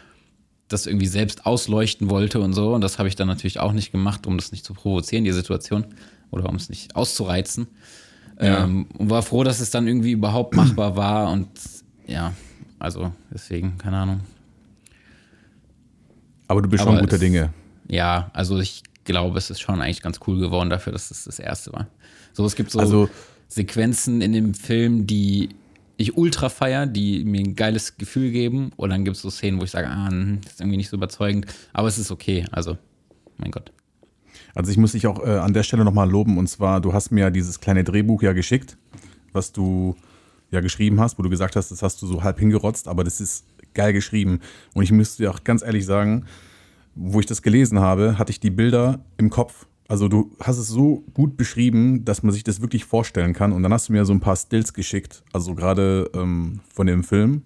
[0.69, 2.73] das irgendwie selbst ausleuchten wollte und so.
[2.73, 5.33] Und das habe ich dann natürlich auch nicht gemacht, um das nicht zu provozieren, die
[5.33, 5.87] Situation,
[6.33, 7.67] oder um es nicht auszureizen.
[8.41, 8.63] Ja.
[8.65, 11.31] Ähm, und war froh, dass es dann irgendwie überhaupt machbar war.
[11.31, 11.47] Und
[12.07, 12.33] ja,
[12.79, 14.19] also deswegen, keine Ahnung.
[16.47, 17.53] Aber du bist Aber schon guter es- Dinge.
[17.87, 21.39] Ja, also ich glaube, es ist schon eigentlich ganz cool geworden dafür, dass es das
[21.39, 21.87] erste war.
[22.33, 23.09] So, es gibt so Also-
[23.47, 25.49] Sequenzen in dem Film, die
[25.97, 28.71] ich ultra feier, die mir ein geiles Gefühl geben.
[28.77, 30.09] Und dann gibt es so Szenen, wo ich sage, ah,
[30.41, 31.45] das ist irgendwie nicht so überzeugend.
[31.71, 32.45] Aber es ist okay.
[32.51, 32.77] Also,
[33.37, 33.71] mein Gott.
[34.55, 36.37] Also ich muss dich auch äh, an der Stelle nochmal loben.
[36.37, 38.77] Und zwar, du hast mir ja dieses kleine Drehbuch ja geschickt,
[39.31, 39.95] was du
[40.51, 43.19] ja geschrieben hast, wo du gesagt hast, das hast du so halb hingerotzt, aber das
[43.19, 44.39] ist geil geschrieben.
[44.73, 46.25] Und ich müsste dir auch ganz ehrlich sagen,
[46.95, 49.65] wo ich das gelesen habe, hatte ich die Bilder im Kopf.
[49.87, 53.51] Also du hast es so gut beschrieben, dass man sich das wirklich vorstellen kann.
[53.51, 57.03] Und dann hast du mir so ein paar Stills geschickt, also gerade ähm, von dem
[57.03, 57.41] Film,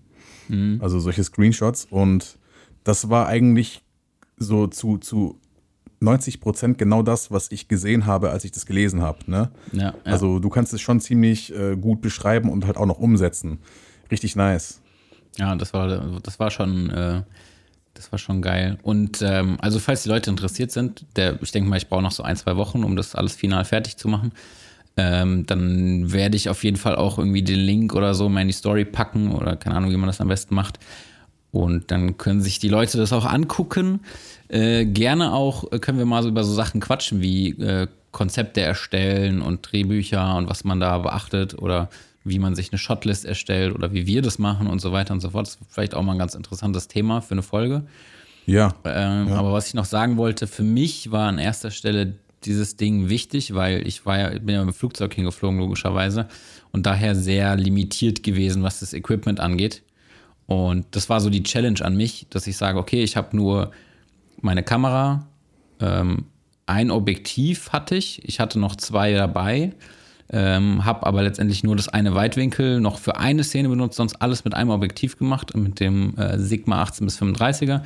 [0.81, 1.87] also solche Screenshots.
[1.89, 2.37] Und
[2.83, 3.83] das war eigentlich
[4.37, 5.39] so zu, zu
[5.99, 9.19] 90 Prozent genau das, was ich gesehen habe, als ich das gelesen habe.
[9.25, 9.49] Ne?
[9.71, 9.93] Ja, ja.
[10.03, 13.59] Also du kannst es schon ziemlich äh, gut beschreiben und halt auch noch umsetzen.
[14.11, 14.81] Richtig nice.
[15.37, 17.21] Ja, das war, das war schon, äh,
[17.93, 18.77] das war schon geil.
[18.83, 22.11] Und ähm, also falls die Leute interessiert sind, der, ich denke mal, ich brauche noch
[22.11, 24.31] so ein, zwei Wochen, um das alles final fertig zu machen.
[24.99, 28.47] Ähm, dann werde ich auf jeden Fall auch irgendwie den Link oder so mal in
[28.47, 30.79] die Story packen oder keine Ahnung, wie man das am besten macht.
[31.57, 34.01] Und dann können sich die Leute das auch angucken.
[34.47, 38.61] Äh, gerne auch äh, können wir mal so über so Sachen quatschen wie äh, Konzepte
[38.61, 41.89] erstellen und Drehbücher und was man da beachtet oder
[42.23, 45.21] wie man sich eine Shotlist erstellt oder wie wir das machen und so weiter und
[45.21, 45.47] so fort.
[45.47, 47.83] Das ist vielleicht auch mal ein ganz interessantes Thema für eine Folge.
[48.45, 48.73] Ja.
[48.85, 52.13] Ähm, Aber was ich noch sagen wollte, für mich war an erster Stelle
[52.45, 56.27] dieses Ding wichtig, weil ich war ja, bin ja mit dem Flugzeug hingeflogen, logischerweise,
[56.71, 59.81] und daher sehr limitiert gewesen, was das Equipment angeht.
[60.47, 63.71] Und das war so die Challenge an mich, dass ich sage, okay, ich habe nur
[64.41, 65.27] meine Kamera,
[65.79, 66.25] ähm,
[66.65, 69.73] ein Objektiv hatte ich, ich hatte noch zwei dabei,
[70.29, 74.43] ähm, habe aber letztendlich nur das eine Weitwinkel noch für eine Szene benutzt, sonst alles
[74.43, 77.81] mit einem Objektiv gemacht, mit dem äh, Sigma 18 bis 35er.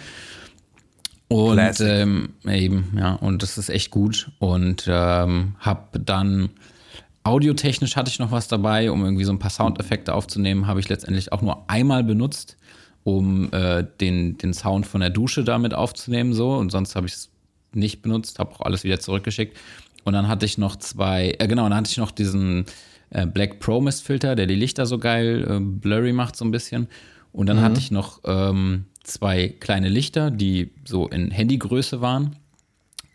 [1.28, 4.32] Und ähm, eben, ja, und das ist echt gut.
[4.40, 6.50] Und ähm, habe dann
[7.24, 10.90] audiotechnisch hatte ich noch was dabei, um irgendwie so ein paar Soundeffekte aufzunehmen, habe ich
[10.90, 12.58] letztendlich auch nur einmal benutzt,
[13.04, 16.54] um äh, den, den Sound von der Dusche damit aufzunehmen, so.
[16.54, 17.30] Und sonst habe ich es
[17.74, 19.58] nicht benutzt, habe auch alles wieder zurückgeschickt.
[20.04, 22.66] Und dann hatte ich noch zwei, äh, genau, dann hatte ich noch diesen
[23.12, 26.52] äh, Black Pro Mist Filter, der die Lichter so geil äh, blurry macht, so ein
[26.52, 26.88] bisschen.
[27.34, 32.36] Und dann hatte ich noch ähm, zwei kleine Lichter, die so in Handygröße waren.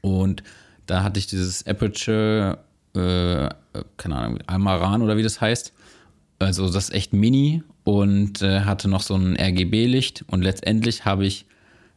[0.01, 0.43] Und
[0.87, 2.59] da hatte ich dieses Aperture,
[2.97, 3.51] äh,
[3.97, 5.73] keine Ahnung, Amaran oder wie das heißt.
[6.39, 10.25] Also das ist echt mini und äh, hatte noch so ein RGB-Licht.
[10.29, 11.47] Und letztendlich habe ich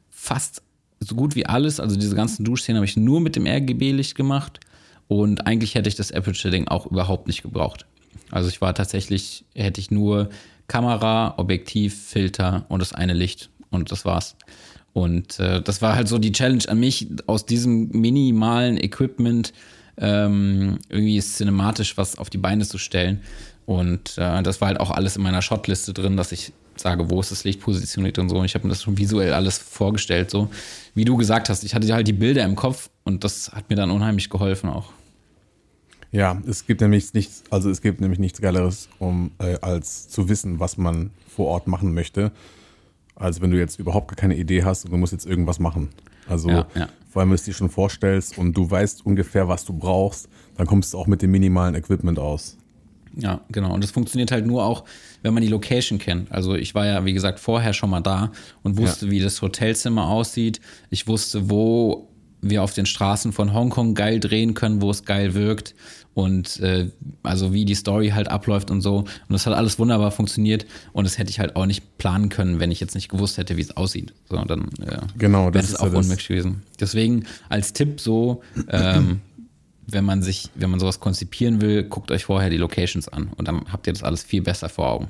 [0.10, 0.62] fast
[1.00, 4.60] so gut wie alles, also diese ganzen Duschszenen habe ich nur mit dem RGB-Licht gemacht.
[5.08, 7.86] Und eigentlich hätte ich das Aperture-Ding auch überhaupt nicht gebraucht.
[8.32, 10.30] Also ich war tatsächlich, hätte ich nur
[10.68, 14.36] Kamera, Objektiv, Filter und das eine Licht und das war's.
[14.94, 19.54] Und äh, das war halt so die Challenge an mich, aus diesem minimalen Equipment
[20.00, 23.22] ähm, irgendwie cinematisch was auf die Beine zu stellen.
[23.66, 27.20] Und äh, das war halt auch alles in meiner Shotliste drin, dass ich sage, wo
[27.20, 28.38] ist das Licht positioniert und so.
[28.38, 30.50] Und ich habe mir das schon visuell alles vorgestellt, so
[30.96, 31.64] wie du gesagt hast.
[31.64, 34.92] Ich hatte halt die Bilder im Kopf und das hat mir dann unheimlich geholfen auch.
[36.12, 40.28] Ja, es gibt nämlich nichts, also es gibt nämlich nichts Geileres, um äh, als zu
[40.28, 42.32] wissen, was man vor Ort machen möchte,
[43.20, 45.90] als wenn du jetzt überhaupt gar keine Idee hast und du musst jetzt irgendwas machen.
[46.28, 46.90] Also Ja, ja.
[47.10, 50.30] vor allem, wenn du es dir schon vorstellst und du weißt ungefähr, was du brauchst,
[50.58, 52.58] dann kommst du auch mit dem minimalen Equipment aus.
[53.16, 53.74] Ja, genau.
[53.74, 54.86] Und das funktioniert halt nur auch,
[55.24, 56.32] wenn man die Location kennt.
[56.32, 58.32] Also ich war ja, wie gesagt, vorher schon mal da
[58.64, 59.12] und wusste, ja.
[59.12, 60.62] wie das Hotelzimmer aussieht.
[60.90, 62.08] Ich wusste, wo
[62.42, 65.76] wir auf den Straßen von Hongkong geil drehen können, wo es geil wirkt
[66.20, 66.90] und äh,
[67.24, 68.98] also wie die Story halt abläuft und so.
[68.98, 72.60] Und das hat alles wunderbar funktioniert und das hätte ich halt auch nicht planen können,
[72.60, 74.14] wenn ich jetzt nicht gewusst hätte, wie es aussieht.
[74.30, 76.64] So, dann ja, genau, das ist auch ja unmöglich gewesen.
[76.80, 79.22] Deswegen als Tipp so, ähm,
[79.88, 83.48] wenn man sich, wenn man sowas konzipieren will, guckt euch vorher die Locations an und
[83.48, 85.10] dann habt ihr das alles viel besser vor Augen.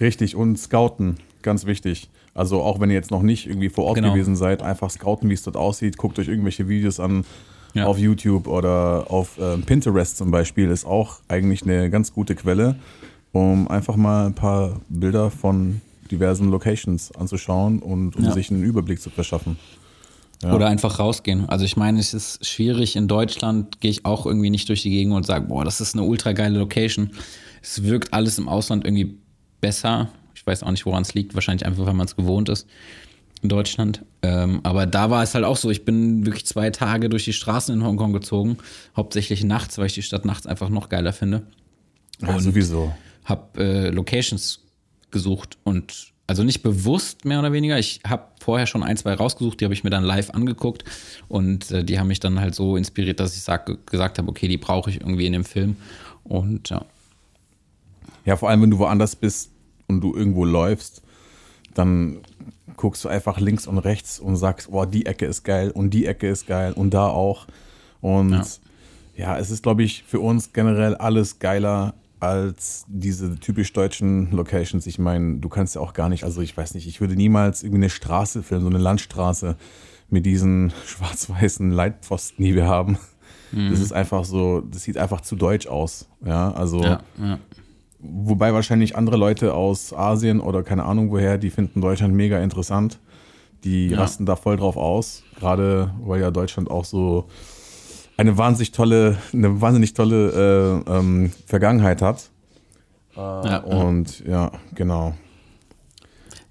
[0.00, 2.08] Richtig, und scouten, ganz wichtig.
[2.32, 4.12] Also auch wenn ihr jetzt noch nicht irgendwie vor Ort genau.
[4.12, 7.24] gewesen seid, einfach scouten, wie es dort aussieht, guckt euch irgendwelche Videos an
[7.74, 7.86] ja.
[7.86, 12.76] auf YouTube oder auf äh, Pinterest zum Beispiel, ist auch eigentlich eine ganz gute Quelle,
[13.32, 15.80] um einfach mal ein paar Bilder von
[16.10, 18.32] diversen Locations anzuschauen und um ja.
[18.32, 19.56] sich einen Überblick zu verschaffen.
[20.42, 20.54] Ja.
[20.54, 21.48] Oder einfach rausgehen.
[21.48, 22.96] Also ich meine, es ist schwierig.
[22.96, 25.94] In Deutschland gehe ich auch irgendwie nicht durch die Gegend und sage, boah, das ist
[25.94, 27.10] eine ultra geile Location.
[27.62, 29.18] Es wirkt alles im Ausland irgendwie
[29.60, 30.08] besser.
[30.34, 31.34] Ich weiß auch nicht, woran es liegt.
[31.34, 32.66] Wahrscheinlich einfach, weil man es gewohnt ist
[33.42, 34.04] in Deutschland.
[34.22, 35.70] Ähm, aber da war es halt auch so.
[35.70, 38.58] Ich bin wirklich zwei Tage durch die Straßen in Hongkong gezogen.
[38.96, 41.42] Hauptsächlich nachts, weil ich die Stadt nachts einfach noch geiler finde.
[42.20, 42.92] Ja, sowieso.
[43.24, 44.60] Hab äh, Locations
[45.10, 47.76] gesucht und also nicht bewusst mehr oder weniger.
[47.78, 50.84] Ich habe vorher schon ein, zwei rausgesucht, die habe ich mir dann live angeguckt
[51.26, 54.46] und äh, die haben mich dann halt so inspiriert, dass ich sag, gesagt habe, okay,
[54.46, 55.76] die brauche ich irgendwie in dem Film.
[56.22, 56.84] Und ja.
[58.24, 59.50] Ja, vor allem, wenn du woanders bist
[59.88, 61.02] und du irgendwo läufst,
[61.74, 62.18] dann
[62.80, 66.06] guckst du einfach links und rechts und sagst, oh, die Ecke ist geil und die
[66.06, 67.46] Ecke ist geil und da auch.
[68.00, 73.72] Und ja, ja es ist, glaube ich, für uns generell alles geiler, als diese typisch
[73.74, 74.86] deutschen Locations.
[74.86, 77.62] Ich meine, du kannst ja auch gar nicht, also ich weiß nicht, ich würde niemals
[77.62, 79.56] irgendwie eine Straße filmen, so eine Landstraße
[80.08, 82.98] mit diesen schwarz-weißen Leitpfosten, die wir haben.
[83.52, 83.70] Mhm.
[83.70, 86.08] Das ist einfach so, das sieht einfach zu deutsch aus.
[86.24, 86.82] Ja, also.
[86.82, 87.38] Ja, ja.
[88.02, 92.98] Wobei wahrscheinlich andere Leute aus Asien oder keine Ahnung woher, die finden Deutschland mega interessant.
[93.64, 93.98] Die ja.
[93.98, 95.22] rasten da voll drauf aus.
[95.38, 97.26] Gerade weil ja Deutschland auch so
[98.16, 102.30] eine wahnsinnig tolle, eine wahnsinnig tolle äh, ähm, Vergangenheit hat.
[103.16, 105.14] Äh, ja, und ja, genau.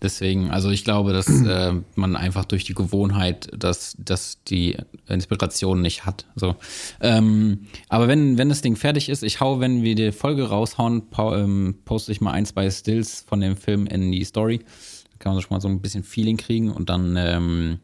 [0.02, 5.82] Deswegen, also ich glaube, dass äh, man einfach durch die Gewohnheit, dass, dass die Inspiration
[5.82, 6.26] nicht hat.
[6.36, 6.56] So.
[7.02, 11.04] Ähm, aber wenn, wenn das Ding fertig ist, ich hau, wenn wir die Folge raushauen,
[11.18, 14.60] ähm, poste ich mal ein, zwei Stills von dem Film in die Story.
[14.60, 17.80] Da kann man schon mal so ein bisschen Feeling kriegen und dann, ähm,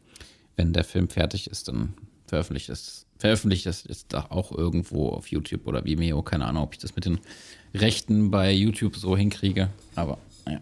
[0.56, 1.94] wenn der Film fertig ist, dann
[2.26, 6.22] veröffentlicht es veröffentliche das jetzt auch irgendwo auf YouTube oder Vimeo.
[6.22, 7.18] Keine Ahnung, ob ich das mit den
[7.74, 9.70] Rechten bei YouTube so hinkriege.
[9.94, 10.60] Aber naja.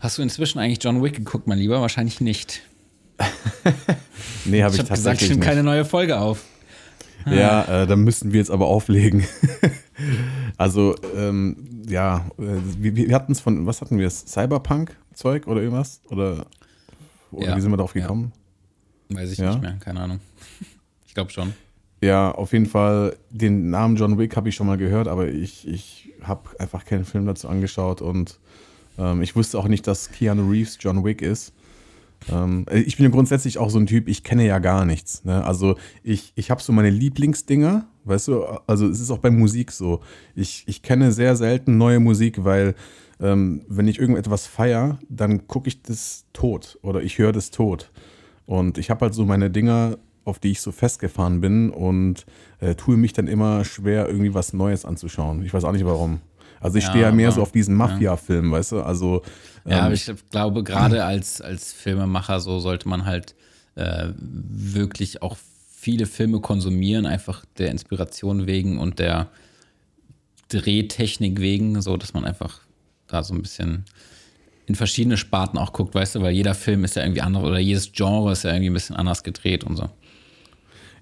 [0.00, 1.80] Hast du inzwischen eigentlich John Wick geguckt, mein Lieber?
[1.80, 2.62] Wahrscheinlich nicht.
[4.44, 6.44] nee, habe ich, ich hab tatsächlich gesagt, ich nehme keine neue Folge auf.
[7.26, 9.26] Ja, äh, dann müssten wir jetzt aber auflegen.
[10.56, 12.42] also, ähm, ja, äh,
[12.78, 14.08] wir, wir hatten es von, was hatten wir?
[14.08, 16.00] Cyberpunk-Zeug oder irgendwas?
[16.08, 16.46] Oder,
[17.32, 18.32] oder ja, wie sind wir darauf gekommen?
[19.10, 19.16] Ja.
[19.16, 19.50] Weiß ich ja?
[19.50, 20.20] nicht mehr, keine Ahnung
[21.18, 21.52] glaube schon.
[22.00, 25.66] Ja, auf jeden Fall, den Namen John Wick habe ich schon mal gehört, aber ich,
[25.66, 28.38] ich habe einfach keinen Film dazu angeschaut und
[28.98, 31.52] ähm, ich wusste auch nicht, dass Keanu Reeves John Wick ist.
[32.30, 35.24] Ähm, ich bin ja grundsätzlich auch so ein Typ, ich kenne ja gar nichts.
[35.24, 35.44] Ne?
[35.44, 39.72] Also ich, ich habe so meine Lieblingsdinger, weißt du, also es ist auch bei Musik
[39.72, 40.00] so.
[40.34, 42.74] Ich, ich kenne sehr selten neue Musik, weil
[43.20, 47.90] ähm, wenn ich irgendetwas feiere, dann gucke ich das tot oder ich höre das tot.
[48.46, 52.26] Und ich habe halt so meine Dinger, auf die ich so festgefahren bin und
[52.60, 55.42] äh, tue mich dann immer schwer, irgendwie was Neues anzuschauen.
[55.42, 56.20] Ich weiß auch nicht warum.
[56.60, 58.82] Also ich ja, stehe ja mehr so auf diesen Mafia-Film, weißt du?
[58.82, 59.22] Also
[59.64, 63.34] ähm, ja, aber ich glaube gerade als als Filmemacher so sollte man halt
[63.76, 65.36] äh, wirklich auch
[65.70, 69.28] viele Filme konsumieren, einfach der Inspiration wegen und der
[70.48, 72.60] Drehtechnik wegen, so dass man einfach
[73.06, 73.84] da so ein bisschen
[74.66, 77.58] in verschiedene Sparten auch guckt, weißt du, weil jeder Film ist ja irgendwie anders oder
[77.58, 79.88] jedes Genre ist ja irgendwie ein bisschen anders gedreht und so.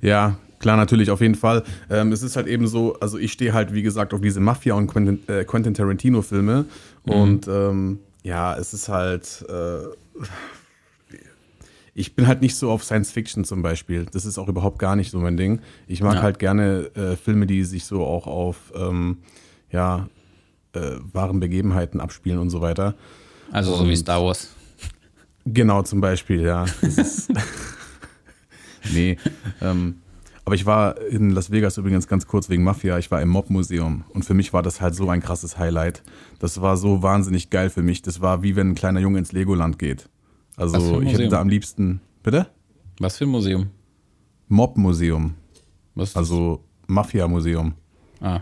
[0.00, 1.62] Ja, klar, natürlich, auf jeden Fall.
[1.90, 4.74] Ähm, es ist halt eben so, also ich stehe halt, wie gesagt, auf diese Mafia-
[4.74, 6.66] und Quentin, äh, Quentin Tarantino-Filme.
[7.04, 7.12] Mhm.
[7.12, 9.44] Und ähm, ja, es ist halt.
[9.48, 9.88] Äh,
[11.98, 14.04] ich bin halt nicht so auf Science Fiction zum Beispiel.
[14.12, 15.60] Das ist auch überhaupt gar nicht so mein Ding.
[15.86, 16.22] Ich mag ja.
[16.22, 19.18] halt gerne äh, Filme, die sich so auch auf ähm,
[19.70, 20.06] ja,
[20.74, 22.96] äh, wahren Begebenheiten abspielen und so weiter.
[23.50, 24.50] Also und so wie Star Wars.
[25.46, 26.66] Genau, zum Beispiel, ja.
[28.92, 29.16] Nee.
[29.60, 29.96] Ähm,
[30.46, 32.96] aber ich war in Las Vegas übrigens ganz kurz wegen Mafia.
[32.98, 36.04] Ich war im Mob-Museum und für mich war das halt so ein krasses Highlight.
[36.38, 38.00] Das war so wahnsinnig geil für mich.
[38.00, 40.08] Das war wie wenn ein kleiner Junge ins Legoland geht.
[40.56, 42.00] Also ich hätte da am liebsten.
[42.22, 42.46] Bitte?
[43.00, 43.70] Was für ein Museum?
[44.46, 45.34] Mob-Museum.
[45.96, 46.14] Was?
[46.14, 47.74] Also Mafia-Museum.
[48.20, 48.38] Ah.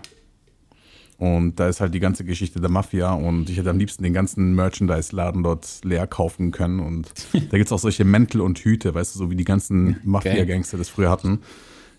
[1.17, 4.13] Und da ist halt die ganze Geschichte der Mafia und ich hätte am liebsten den
[4.13, 6.81] ganzen Merchandise-Laden dort leer kaufen können.
[6.81, 10.01] Und da gibt es auch solche Mäntel und Hüte, weißt du, so wie die ganzen
[10.05, 11.41] Mafia-Gangster das früher hatten.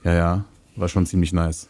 [0.05, 1.67] Ja, ja, war schon ziemlich nice.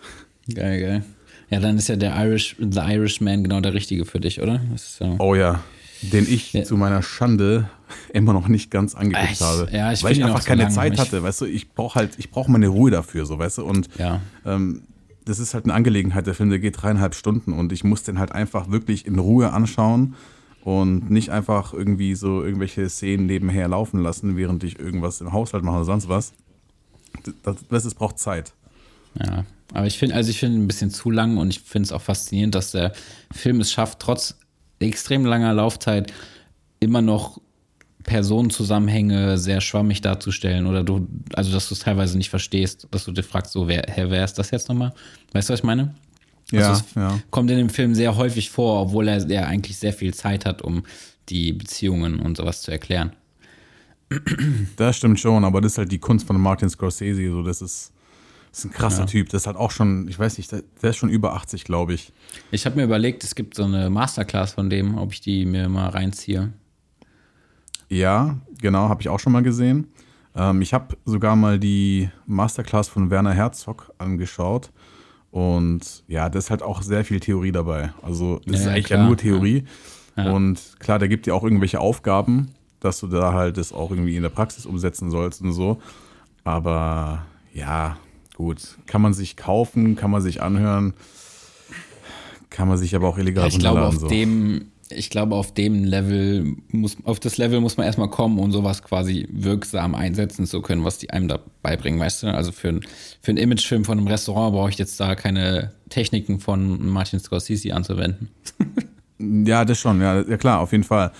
[0.53, 1.05] Geil, geil.
[1.49, 4.59] Ja, dann ist ja der Irish, The Irishman genau der richtige für dich, oder?
[4.75, 5.15] So.
[5.19, 5.61] Oh ja,
[6.01, 6.63] den ich ja.
[6.63, 7.69] zu meiner Schande
[8.13, 9.69] immer noch nicht ganz angeguckt habe.
[9.71, 12.51] Ja, ich weil ich einfach keine Zeit hatte, weißt du, ich brauche halt, ich brauche
[12.51, 14.19] meine Ruhe dafür, so, weißt du, und ja.
[14.45, 14.83] ähm,
[15.23, 18.19] das ist halt eine Angelegenheit, der Film, der geht dreieinhalb Stunden und ich muss den
[18.19, 20.15] halt einfach wirklich in Ruhe anschauen
[20.63, 25.63] und nicht einfach irgendwie so irgendwelche Szenen nebenher laufen lassen, während ich irgendwas im Haushalt
[25.63, 26.33] mache oder sonst was.
[27.43, 28.53] Das, das, das braucht Zeit.
[29.19, 31.91] Ja, aber ich finde, also ich finde ein bisschen zu lang und ich finde es
[31.91, 32.93] auch faszinierend, dass der
[33.31, 34.37] Film es schafft, trotz
[34.79, 36.11] extrem langer Laufzeit
[36.79, 37.39] immer noch
[38.03, 43.11] Personenzusammenhänge sehr schwammig darzustellen oder du, also dass du es teilweise nicht verstehst, dass du
[43.11, 44.93] dir fragst, so, wer, wer ist das jetzt nochmal?
[45.33, 45.95] Weißt du, was ich meine?
[46.51, 47.19] Ja, also es ja.
[47.31, 50.61] kommt in dem Film sehr häufig vor, obwohl er, er eigentlich sehr viel Zeit hat,
[50.61, 50.83] um
[51.29, 53.13] die Beziehungen und sowas zu erklären.
[54.75, 57.91] Das stimmt schon, aber das ist halt die Kunst von Martin Scorsese, so das ist
[58.55, 59.05] das ist ein krasser ja.
[59.07, 59.29] Typ.
[59.29, 62.13] Das ist halt auch schon, ich weiß nicht, der ist schon über 80, glaube ich.
[62.51, 65.67] Ich habe mir überlegt, es gibt so eine Masterclass von dem, ob ich die mir
[65.67, 66.53] mal reinziehe.
[67.89, 69.87] Ja, genau, habe ich auch schon mal gesehen.
[70.37, 74.71] Ähm, ich habe sogar mal die Masterclass von Werner Herzog angeschaut.
[75.31, 77.93] Und ja, da ist halt auch sehr viel Theorie dabei.
[78.01, 78.99] Also, das ja, ist eigentlich klar.
[79.01, 79.65] ja nur Theorie.
[80.15, 80.31] Ja.
[80.31, 82.51] Und klar, der gibt dir auch irgendwelche Aufgaben,
[82.85, 85.81] dass du da halt das auch irgendwie in der Praxis umsetzen sollst und so.
[86.43, 87.97] Aber ja,
[88.35, 90.93] Gut, kann man sich kaufen, kann man sich anhören,
[92.49, 94.09] kann man sich aber auch illegal ja, ich glaube, auf so.
[94.09, 98.51] dem, ich glaube, auf dem Level muss, auf das Level muss man erstmal kommen, um
[98.51, 102.33] sowas quasi wirksam einsetzen zu können, was die einem da beibringen, weißt du?
[102.33, 102.81] Also für,
[103.21, 107.73] für einen Imagefilm von einem Restaurant brauche ich jetzt da keine Techniken von Martin Scorsese
[107.73, 108.31] anzuwenden.
[109.19, 111.13] ja, das schon, ja, ja klar, auf jeden Fall.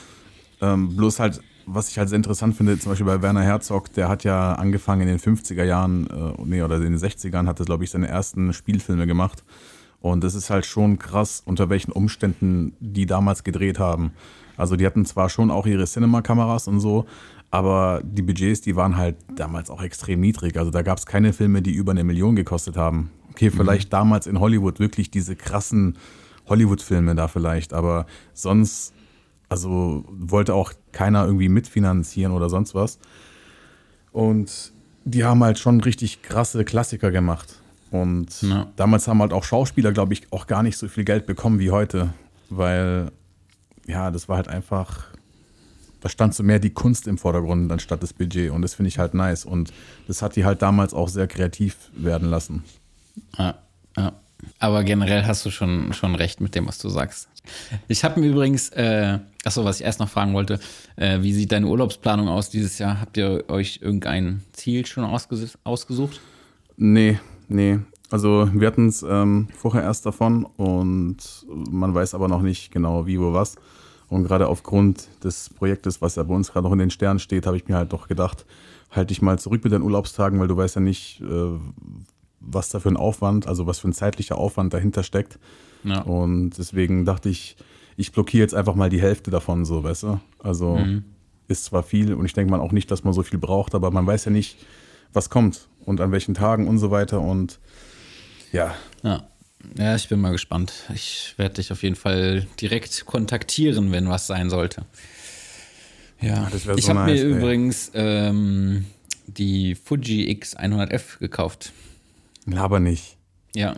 [0.62, 4.10] Ähm, bloß halt was ich halt sehr interessant finde, zum Beispiel bei Werner Herzog, der
[4.10, 7.66] hat ja angefangen in den 50er Jahren, äh, nee, oder in den 60ern, hat er,
[7.66, 9.44] glaube ich, seine ersten Spielfilme gemacht.
[10.02, 14.12] Und das ist halt schon krass, unter welchen Umständen die damals gedreht haben.
[14.58, 17.06] Also die hatten zwar schon auch ihre Cinema-Kameras und so,
[17.52, 20.58] aber die Budgets, die waren halt damals auch extrem niedrig.
[20.58, 23.12] Also da gab es keine Filme, die über eine Million gekostet haben.
[23.32, 23.54] Okay, mhm.
[23.54, 23.98] vielleicht mhm.
[23.98, 25.98] damals in Hollywood wirklich diese krassen
[26.48, 28.94] Hollywood-Filme da vielleicht, aber sonst
[29.56, 33.00] also wollte auch keiner irgendwie mitfinanzieren oder sonst was.
[34.12, 34.74] Und
[35.06, 37.60] die haben halt schon richtig krasse Klassiker gemacht.
[37.92, 38.68] Und ja.
[38.76, 41.72] damals haben halt auch Schauspieler, glaube ich, auch gar nicht so viel Geld bekommen wie
[41.72, 42.14] heute.
[42.50, 43.12] Weil,
[43.88, 45.06] ja, das war halt einfach,
[46.02, 48.52] da stand so mehr die Kunst im Vordergrund anstatt das Budget.
[48.52, 49.46] Und das finde ich halt nice.
[49.46, 49.72] Und
[50.08, 52.64] das hat die halt damals auch sehr kreativ werden lassen.
[53.38, 53.56] Ja,
[53.96, 54.14] ja.
[54.60, 57.30] Aber generell hast du schon, schon recht mit dem, was du sagst.
[57.88, 60.60] Ich habe mir übrigens, äh, achso, was ich erst noch fragen wollte,
[60.96, 63.00] äh, wie sieht deine Urlaubsplanung aus dieses Jahr?
[63.00, 66.20] Habt ihr euch irgendein Ziel schon ausges ausgesucht?
[66.78, 67.80] Nee, nee.
[68.12, 73.08] Also wir hatten es ähm, vorher erst davon und man weiß aber noch nicht genau
[73.08, 73.56] wie, wo, was.
[74.08, 77.48] Und gerade aufgrund des Projektes, was ja bei uns gerade noch in den Sternen steht,
[77.48, 78.46] habe ich mir halt doch gedacht,
[78.92, 81.60] halte dich mal zurück mit deinen Urlaubstagen, weil du weißt ja nicht, äh,
[82.46, 85.40] was da für ein Aufwand, also was für ein zeitlicher Aufwand dahinter steckt.
[85.84, 86.02] Ja.
[86.02, 87.58] Und deswegen dachte ich,
[87.98, 90.20] ich blockiere jetzt einfach mal die Hälfte davon, so, weißt du?
[90.40, 91.04] Also mhm.
[91.48, 93.92] ist zwar viel und ich denke mal auch nicht, dass man so viel braucht, aber
[93.92, 94.58] man weiß ja nicht,
[95.14, 97.60] was kommt und an welchen Tagen und so weiter und
[98.52, 98.76] ja.
[99.04, 99.28] Ja.
[99.78, 100.74] Ja, ich bin mal gespannt.
[100.94, 104.86] Ich werde dich auf jeden Fall direkt kontaktieren, wenn was sein sollte.
[106.22, 107.38] Ja, das so ich habe nice, mir ey.
[107.38, 108.86] übrigens ähm,
[109.28, 111.74] die Fuji X100F gekauft.
[112.54, 113.18] Aber nicht.
[113.56, 113.76] Ja.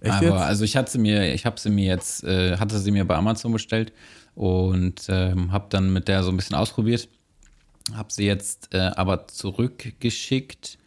[0.00, 0.34] Echt Aber jetzt?
[0.34, 3.16] also ich hatte sie mir, ich habe sie mir jetzt, äh, hatte sie mir bei
[3.16, 3.92] Amazon bestellt
[4.34, 7.08] und ähm, habe dann mit der so ein bisschen ausprobiert.
[7.92, 10.78] Habe sie jetzt äh, aber zurückgeschickt.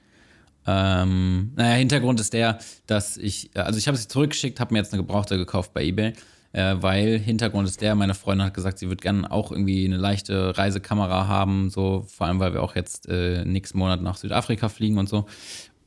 [0.65, 4.93] Ähm, naja, Hintergrund ist der, dass ich, also ich habe sie zurückgeschickt, habe mir jetzt
[4.93, 6.13] eine Gebrauchte gekauft bei eBay,
[6.51, 9.97] äh, weil Hintergrund ist der, meine Freundin hat gesagt, sie würde gerne auch irgendwie eine
[9.97, 14.67] leichte Reisekamera haben, so vor allem, weil wir auch jetzt äh, nächsten Monat nach Südafrika
[14.67, 15.25] fliegen und so.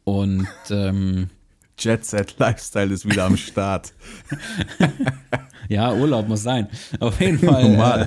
[0.05, 1.29] Und ähm,
[1.79, 3.93] Jet Set Lifestyle ist wieder am Start.
[5.69, 6.69] ja, Urlaub muss sein.
[7.01, 7.71] Auf jeden Fall.
[7.71, 8.03] Normal.
[8.03, 8.07] Äh,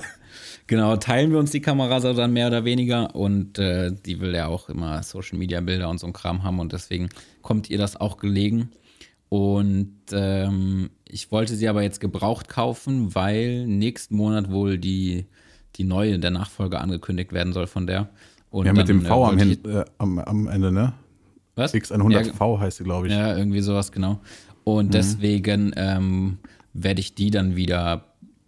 [0.68, 4.34] genau, teilen wir uns die Kamera so dann mehr oder weniger und äh, die will
[4.34, 7.10] ja auch immer Social Media Bilder und so ein Kram haben und deswegen
[7.42, 8.72] kommt ihr das auch gelegen.
[9.30, 15.26] Und ähm, ich wollte sie aber jetzt gebraucht kaufen, weil nächsten Monat wohl die,
[15.76, 18.10] die neue, der Nachfolger angekündigt werden soll von der.
[18.52, 20.94] Und ja, mit dann, dem V äh, am, äh, am, am Ende, ne?
[21.56, 21.74] Was?
[21.74, 23.14] X100V ja, heißt sie, glaube ich.
[23.14, 24.20] Ja, irgendwie sowas, genau.
[24.64, 24.92] Und mhm.
[24.92, 26.38] deswegen ähm,
[26.74, 28.06] werde ich die dann wieder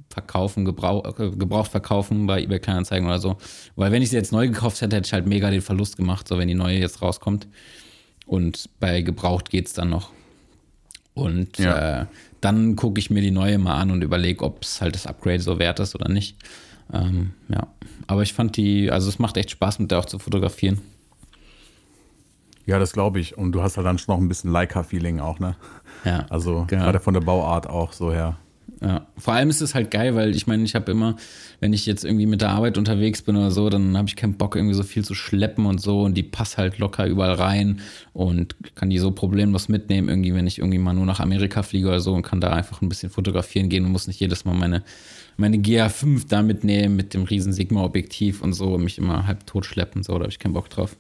[0.10, 3.38] verkaufen, gebrauch, äh, gebraucht verkaufen bei eBay Kleinanzeigen oder so.
[3.76, 6.28] Weil wenn ich sie jetzt neu gekauft hätte, hätte ich halt mega den Verlust gemacht,
[6.28, 7.48] so wenn die neue jetzt rauskommt.
[8.26, 10.12] Und bei gebraucht geht es dann noch.
[11.14, 12.02] Und Ja.
[12.02, 12.06] äh,
[12.42, 15.42] dann gucke ich mir die neue mal an und überlege, ob es halt das Upgrade
[15.42, 16.38] so wert ist oder nicht.
[16.94, 17.68] Ähm, ja,
[18.08, 20.80] aber ich fand die, also es macht echt Spaß, mit der auch zu fotografieren.
[22.66, 23.38] Ja, das glaube ich.
[23.38, 25.56] Und du hast halt dann schon noch ein bisschen Leica-Feeling auch, ne?
[26.04, 26.84] Ja, Also genau.
[26.84, 28.38] gerade von der Bauart auch so her.
[28.82, 31.16] Ja, vor allem ist es halt geil, weil ich meine, ich habe immer,
[31.60, 34.34] wenn ich jetzt irgendwie mit der Arbeit unterwegs bin oder so, dann habe ich keinen
[34.34, 37.80] Bock, irgendwie so viel zu schleppen und so und die passt halt locker überall rein
[38.14, 41.88] und kann die so problemlos mitnehmen, irgendwie, wenn ich irgendwie mal nur nach Amerika fliege
[41.88, 44.56] oder so und kann da einfach ein bisschen fotografieren gehen und muss nicht jedes Mal
[44.56, 44.84] meine,
[45.38, 49.66] meine GA5 da mitnehmen mit dem riesen Sigma-Objektiv und so und mich immer halb tot
[49.66, 50.98] schleppen, so, da habe ich keinen Bock drauf.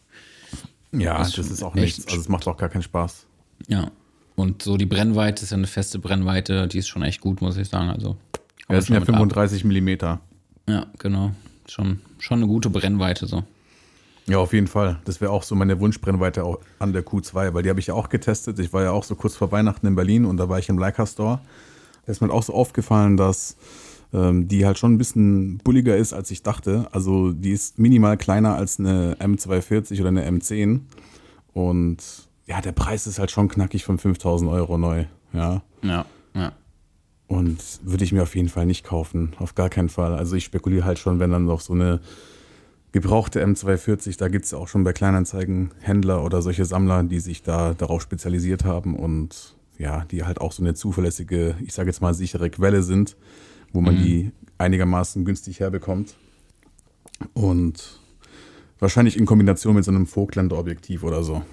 [0.99, 2.05] Ja, Das das, ist auch nichts.
[2.07, 3.25] Also es macht auch gar keinen Spaß.
[3.67, 3.91] Ja.
[4.35, 7.55] Und so die Brennweite ist ja eine feste Brennweite, die ist schon echt gut, muss
[7.57, 7.89] ich sagen.
[7.89, 8.17] Also,
[8.69, 10.19] Ja, das sind ja schon mit ab- 35 Millimeter.
[10.67, 11.31] Ja, genau.
[11.67, 13.43] Schon, schon eine gute Brennweite so.
[14.27, 14.99] Ja, auf jeden Fall.
[15.05, 17.93] Das wäre auch so meine Wunschbrennweite auch an der Q2, weil die habe ich ja
[17.93, 18.57] auch getestet.
[18.59, 20.77] Ich war ja auch so kurz vor Weihnachten in Berlin und da war ich im
[20.79, 21.39] Leica Store.
[22.05, 23.55] Da ist mir auch so aufgefallen, dass
[24.15, 26.87] ähm, die halt schon ein bisschen bulliger ist, als ich dachte.
[26.91, 30.81] Also die ist minimal kleiner als eine M240 oder eine M10.
[31.53, 31.97] Und
[32.45, 35.05] ja, der Preis ist halt schon knackig von 5000 Euro neu.
[35.33, 35.63] Ja.
[35.81, 36.53] Ja, ja.
[37.27, 39.33] Und würde ich mir auf jeden Fall nicht kaufen.
[39.39, 40.15] Auf gar keinen Fall.
[40.15, 41.99] Also ich spekuliere halt schon, wenn dann noch so eine
[42.91, 47.19] gebrauchte M240, da gibt es ja auch schon bei Kleinanzeigen Händler oder solche Sammler, die
[47.19, 51.89] sich da darauf spezialisiert haben und ja, die halt auch so eine zuverlässige, ich sage
[51.89, 53.17] jetzt mal sichere Quelle sind,
[53.75, 56.15] wo man die einigermaßen günstig herbekommt.
[57.33, 57.99] Und
[58.79, 61.43] wahrscheinlich in Kombination mit so einem Vogtländer-Objektiv oder so.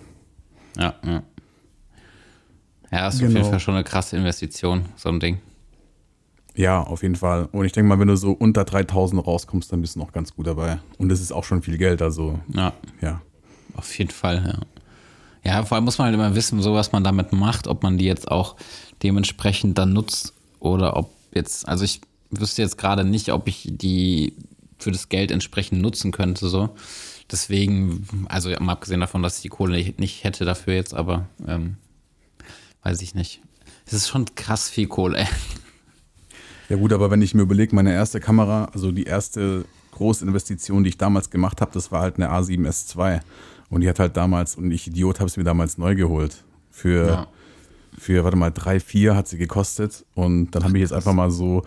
[0.77, 1.23] Ja, ja.
[2.91, 3.39] Ja, ist auf Genau.
[3.39, 5.39] jeden Fall schon eine krasse Investition, so ein Ding.
[6.55, 7.49] Ja, auf jeden Fall.
[7.53, 10.35] Und ich denke mal, wenn du so unter 3000 rauskommst, dann bist du noch ganz
[10.35, 10.79] gut dabei.
[10.99, 13.23] Und das ist auch schon viel Geld, also Ja, ja.
[13.75, 14.59] auf jeden Fall, ja.
[15.45, 17.97] Ja, vor allem muss man halt immer wissen, so was man damit macht, ob man
[17.99, 18.57] die jetzt auch
[19.03, 22.01] dementsprechend dann nutzt oder ob jetzt, also ich
[22.33, 24.35] wüsste jetzt gerade nicht, ob ich die
[24.79, 26.71] für das Geld entsprechend nutzen könnte, so.
[27.31, 31.29] Deswegen, also mal abgesehen davon, dass ich die Kohle nicht, nicht hätte dafür jetzt, aber
[31.47, 31.77] ähm,
[32.83, 33.41] weiß ich nicht.
[33.87, 35.27] Es ist schon krass viel Kohle, ey.
[36.69, 40.85] Ja gut, aber wenn ich mir überlege, meine erste Kamera, also die erste große Investition,
[40.85, 43.21] die ich damals gemacht habe, das war halt eine A7S II.
[43.69, 46.43] Und die hat halt damals, und ich Idiot habe es mir damals neu geholt.
[46.71, 47.27] Für, Ja.
[47.99, 50.05] für warte mal, drei, vier hat sie gekostet.
[50.15, 51.63] Und dann habe ich jetzt einfach mal so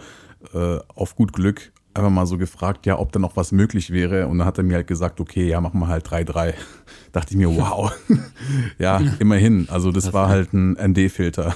[0.54, 4.28] äh, auf gut Glück einfach mal so gefragt, ja, ob da noch was möglich wäre.
[4.28, 6.54] Und dann hat er mir halt gesagt, okay, ja, machen wir halt 3,3.
[7.14, 7.92] Dachte ich mir, wow.
[8.78, 9.68] ja, immerhin.
[9.70, 11.56] Also das war halt ein ND-Filter.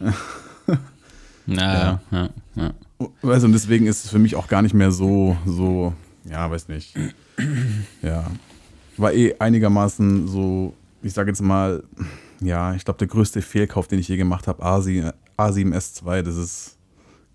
[1.48, 2.74] Ja, ja, ja.
[2.98, 5.94] Du, und deswegen ist es für mich auch gar nicht mehr so, so,
[6.28, 6.94] ja, weiß nicht.
[8.02, 8.24] Ja.
[8.96, 11.84] War eh einigermaßen so, ich sage jetzt mal,
[12.40, 16.78] ja, ich glaube, der größte Fehlkauf, den ich je gemacht habe, A7, A7S2, das ist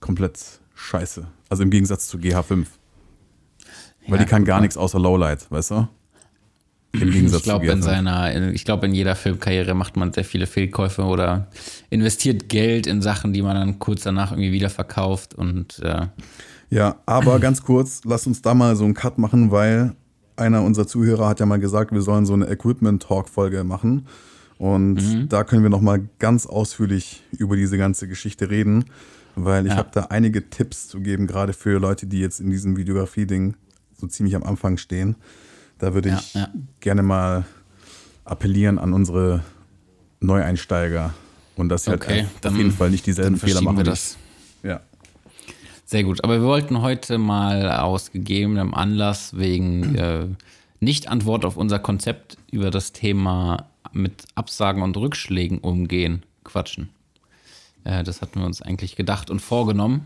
[0.02, 1.28] komplett scheiße.
[1.50, 2.66] Also im Gegensatz zu GH5.
[4.08, 5.88] Weil Ja, die kann gar nichts außer Lowlight, weißt du?
[6.94, 7.84] Im Gegensatz Ich glaube, zu in GH5.
[7.84, 11.48] seiner, in- ich glaube, in jeder Filmkarriere macht man sehr viele Fehlkäufe oder
[11.90, 16.08] investiert Geld in Sachen, die man dann kurz danach irgendwie wieder verkauft und äh,
[16.70, 19.94] Ja, aber ganz kurz, lass uns da mal so einen Cut machen, weil
[20.36, 24.08] einer unserer Zuhörer hat ja mal gesagt, wir sollen so eine Equipment-Talk-Folge machen.
[24.58, 28.86] Und da können wir noch mal ganz ausführlich über diese ganze Geschichte reden,
[29.46, 29.78] weil ich Ja.
[29.78, 33.56] habe da einige Tipps zu geben, gerade für Leute, die jetzt in diesem Videografie-Ding
[33.98, 35.16] so ziemlich am Anfang stehen.
[35.78, 36.48] Da würde Ja, ich ja.
[36.80, 37.46] gerne mal
[38.26, 39.44] appellieren an unsere
[40.20, 41.14] Neueinsteiger
[41.56, 43.78] und dass sie Okay, halt auf dann- jeden Fall nicht dieselben Fehler machen.
[43.78, 44.18] wir das.
[44.64, 44.82] Ja.
[45.86, 46.24] Sehr gut.
[46.24, 50.28] Aber wir wollten heute mal aus gegebenem Anlass wegen äh,
[50.80, 56.90] Nicht-Antwort auf unser Konzept über das Thema mit Absagen und Rückschlägen umgehen quatschen.
[57.84, 60.06] Äh, das hatten wir uns eigentlich gedacht und vorgenommen.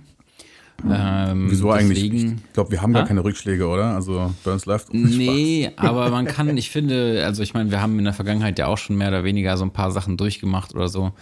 [0.89, 2.03] Ähm, Wieso eigentlich?
[2.11, 3.07] deswegen- Ich glaube, wir haben gar Ah?
[3.07, 3.95] keine Rückschläge, oder?
[3.95, 4.93] Also Burns läuft.
[4.93, 8.67] Nee, aber man kann, ich finde, also ich meine, wir haben in der Vergangenheit ja
[8.67, 11.13] auch schon mehr oder weniger so ein paar Sachen durchgemacht oder so.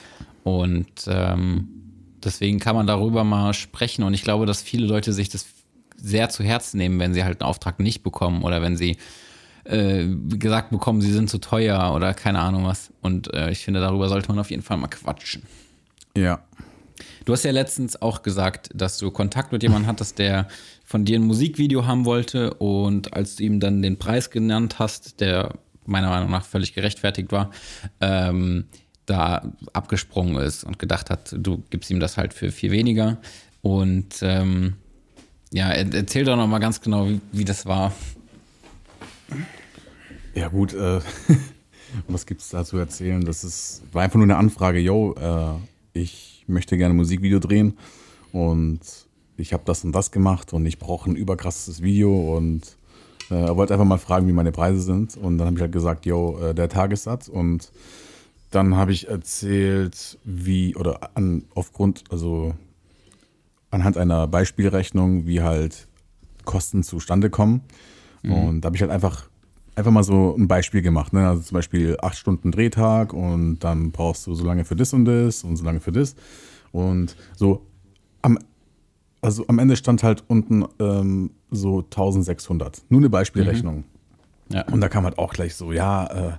[0.44, 1.68] Und ähm,
[2.24, 4.04] deswegen kann man darüber mal sprechen.
[4.04, 5.46] Und ich glaube, dass viele Leute sich das
[5.98, 8.98] sehr zu Herzen nehmen, wenn sie halt einen Auftrag nicht bekommen oder wenn sie
[9.66, 12.92] äh, gesagt bekommen, sie sind zu teuer oder keine Ahnung was.
[13.02, 15.44] Und äh, ich finde, darüber sollte man auf jeden Fall mal quatschen.
[16.18, 16.44] Ja.
[17.26, 20.48] Du hast ja letztens auch gesagt, dass du Kontakt mit jemandem hattest, der
[20.86, 25.22] von dir ein Musikvideo haben wollte und als du ihm dann den Preis genannt hast,
[25.22, 25.56] der
[25.86, 27.52] meiner Meinung nach völlig gerechtfertigt war,
[28.00, 28.66] ähm,
[29.06, 33.18] da abgesprungen ist und gedacht hat, du gibst ihm das halt für viel weniger.
[33.62, 34.76] Und ähm,
[35.52, 37.94] ja, erzähl doch noch mal ganz genau, wie, wie das war.
[40.36, 41.00] Ja gut, äh,
[42.08, 43.24] was gibt es da zu erzählen?
[43.24, 47.78] Das ist, war einfach nur eine Anfrage, yo, äh, ich möchte gerne ein Musikvideo drehen
[48.32, 48.80] und
[49.38, 52.78] ich habe das und das gemacht und ich brauche ein überkrasses Video und
[53.30, 56.06] äh, wollte einfach mal fragen, wie meine Preise sind und dann habe ich halt gesagt,
[56.06, 57.72] yo, äh, der Tagessatz und
[58.52, 62.54] dann habe ich erzählt, wie oder an, aufgrund, also
[63.72, 65.88] anhand einer Beispielrechnung, wie halt
[66.46, 67.62] Kosten zustande kommen.
[68.22, 68.34] Mhm.
[68.34, 69.30] Und da habe ich halt einfach,
[69.76, 71.14] einfach mal so ein Beispiel gemacht.
[71.14, 71.28] Ne?
[71.28, 75.06] Also zum Beispiel acht Stunden Drehtag und dann brauchst du so lange für das und
[75.06, 76.16] das und so lange für das.
[76.72, 77.66] Und so
[78.22, 78.40] am,
[79.22, 82.84] also am Ende stand halt unten ähm, so 1600.
[82.90, 83.78] Nur eine Beispielrechnung.
[83.78, 83.84] Mhm.
[84.50, 84.66] Ja.
[84.68, 86.32] Und da kam halt auch gleich so, ja, äh,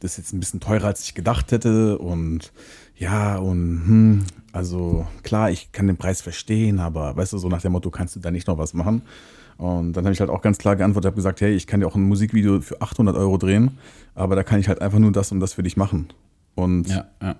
[0.00, 1.98] das ist jetzt ein bisschen teurer, als ich gedacht hätte.
[1.98, 2.52] Und
[2.96, 7.62] ja, und hm, also klar, ich kann den Preis verstehen, aber weißt du, so nach
[7.62, 9.02] dem Motto, kannst du da nicht noch was machen?
[9.58, 11.86] Und dann habe ich halt auch ganz klar geantwortet, habe gesagt, hey, ich kann dir
[11.86, 13.72] auch ein Musikvideo für 800 Euro drehen,
[14.14, 16.08] aber da kann ich halt einfach nur das und das für dich machen.
[16.54, 17.36] Und ja, ja.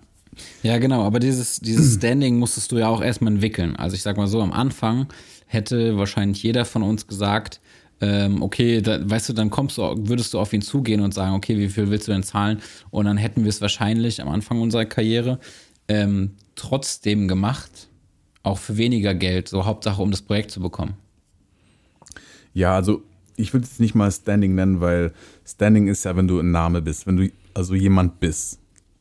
[0.63, 3.77] Ja, genau, aber dieses, dieses Standing musstest du ja auch erstmal entwickeln.
[3.77, 5.07] Also ich sag mal so, am Anfang
[5.47, 7.61] hätte wahrscheinlich jeder von uns gesagt,
[8.01, 11.35] ähm, okay, da, weißt du, dann kommst du, würdest du auf ihn zugehen und sagen,
[11.35, 12.61] okay, wie viel willst du denn zahlen?
[12.91, 15.41] Und dann hätten wir es wahrscheinlich am Anfang unserer Karriere
[15.89, 17.89] ähm, trotzdem gemacht,
[18.43, 20.95] auch für weniger Geld, so Hauptsache, um das Projekt zu bekommen.
[22.55, 23.03] Ja, also
[23.37, 25.13] ich würde es nicht mal Standing nennen, weil
[25.47, 28.59] Standing ist ja, wenn du ein Name bist, wenn du also jemand bist.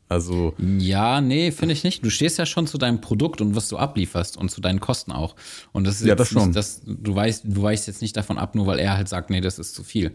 [0.09, 0.53] Also.
[0.77, 2.05] Ja, nee, finde ich nicht.
[2.05, 5.11] Du stehst ja schon zu deinem Produkt und was du ablieferst und zu deinen Kosten
[5.11, 5.35] auch.
[5.73, 6.45] Und das ist ja, das schon.
[6.45, 9.29] Nicht, dass du weißt, du weichst jetzt nicht davon ab, nur weil er halt sagt,
[9.29, 10.13] nee, das ist zu viel.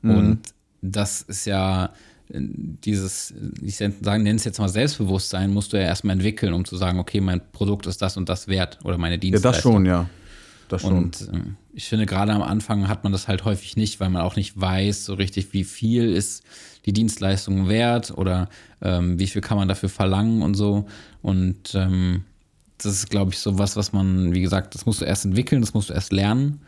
[0.00, 0.10] Mhm.
[0.16, 0.38] Und
[0.80, 1.92] das ist ja
[2.32, 6.98] dieses, ich nenne es jetzt mal Selbstbewusstsein, musst du ja erstmal entwickeln, um zu sagen,
[6.98, 9.50] okay, mein Produkt ist das und das wert oder meine Dienstleistung.
[9.50, 10.10] Ja, das schon, ja.
[10.68, 10.96] Das schon.
[10.96, 11.40] Und äh,
[11.72, 14.60] ich finde, gerade am Anfang hat man das halt häufig nicht, weil man auch nicht
[14.60, 16.44] weiß so richtig, wie viel ist
[16.86, 18.48] die Dienstleistung wert oder
[18.82, 20.86] ähm, wie viel kann man dafür verlangen und so.
[21.22, 22.24] Und ähm,
[22.78, 25.60] das ist, glaube ich, so was, was man, wie gesagt, das musst du erst entwickeln,
[25.60, 26.60] das musst du erst lernen.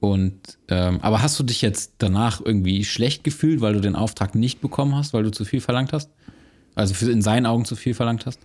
[0.00, 4.34] Und ähm, aber hast du dich jetzt danach irgendwie schlecht gefühlt, weil du den Auftrag
[4.34, 6.10] nicht bekommen hast, weil du zu viel verlangt hast?
[6.74, 8.40] Also für, in seinen Augen zu viel verlangt hast?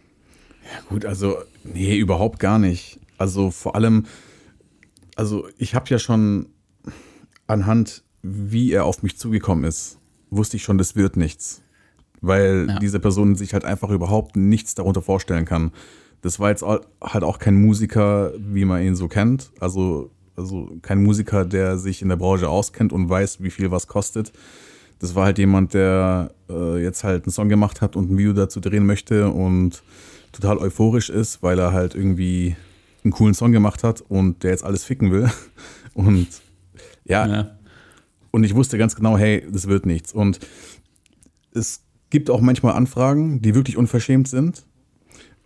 [0.64, 3.00] Ja, gut, also, nee, überhaupt gar nicht.
[3.18, 4.06] Also vor allem,
[5.16, 6.48] also ich habe ja schon
[7.48, 10.00] anhand, wie er auf mich zugekommen ist,
[10.30, 11.62] wusste ich schon, das wird nichts.
[12.22, 12.80] Weil ja.
[12.80, 15.72] diese Person sich halt einfach überhaupt nichts darunter vorstellen kann.
[16.22, 19.52] Das war jetzt halt auch kein Musiker, wie man ihn so kennt.
[19.60, 23.88] Also, also kein Musiker, der sich in der Branche auskennt und weiß, wie viel was
[23.88, 24.34] kostet.
[25.00, 28.34] Das war halt jemand, der äh, jetzt halt einen Song gemacht hat und ein Video
[28.34, 29.84] dazu drehen möchte und
[30.32, 32.56] total euphorisch ist, weil er halt irgendwie
[33.06, 35.32] einen coolen Song gemacht hat und der jetzt alles ficken will.
[35.94, 36.28] Und
[37.06, 37.58] ja, ja.
[38.32, 40.12] Und ich wusste ganz genau, hey, das wird nichts.
[40.12, 40.40] Und
[41.54, 44.66] es gibt auch manchmal Anfragen, die wirklich unverschämt sind.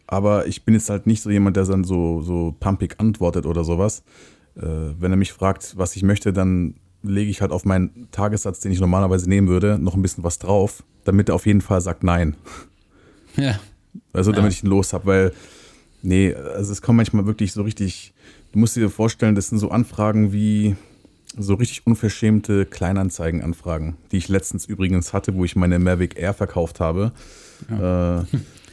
[0.08, 3.64] Aber ich bin jetzt halt nicht so jemand, der dann so, so pumpig antwortet oder
[3.64, 4.02] sowas.
[4.56, 4.64] Äh,
[4.98, 8.72] wenn er mich fragt, was ich möchte, dann lege ich halt auf meinen Tagessatz, den
[8.72, 12.04] ich normalerweise nehmen würde, noch ein bisschen was drauf, damit er auf jeden Fall sagt
[12.04, 12.36] Nein.
[13.36, 13.60] Ja.
[14.14, 14.58] Also damit ja.
[14.58, 15.34] ich ihn los habe, weil,
[16.02, 18.14] nee, also es kommt manchmal wirklich so richtig,
[18.52, 20.76] du musst dir vorstellen, das sind so Anfragen wie,
[21.38, 26.80] so richtig unverschämte Kleinanzeigenanfragen, die ich letztens übrigens hatte, wo ich meine Mavic Air verkauft
[26.80, 27.12] habe.
[27.70, 28.22] Ja.
[28.22, 28.24] Äh,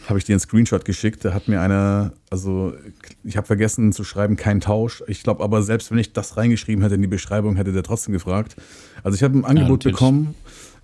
[0.09, 1.25] habe ich dir einen Screenshot geschickt.
[1.25, 2.75] Da hat mir einer, also
[3.25, 5.03] ich habe vergessen zu schreiben, kein Tausch.
[5.09, 8.13] Ich glaube aber, selbst wenn ich das reingeschrieben hätte in die Beschreibung, hätte der trotzdem
[8.13, 8.57] gefragt.
[9.03, 10.35] Also ich habe ein Angebot ja, bekommen,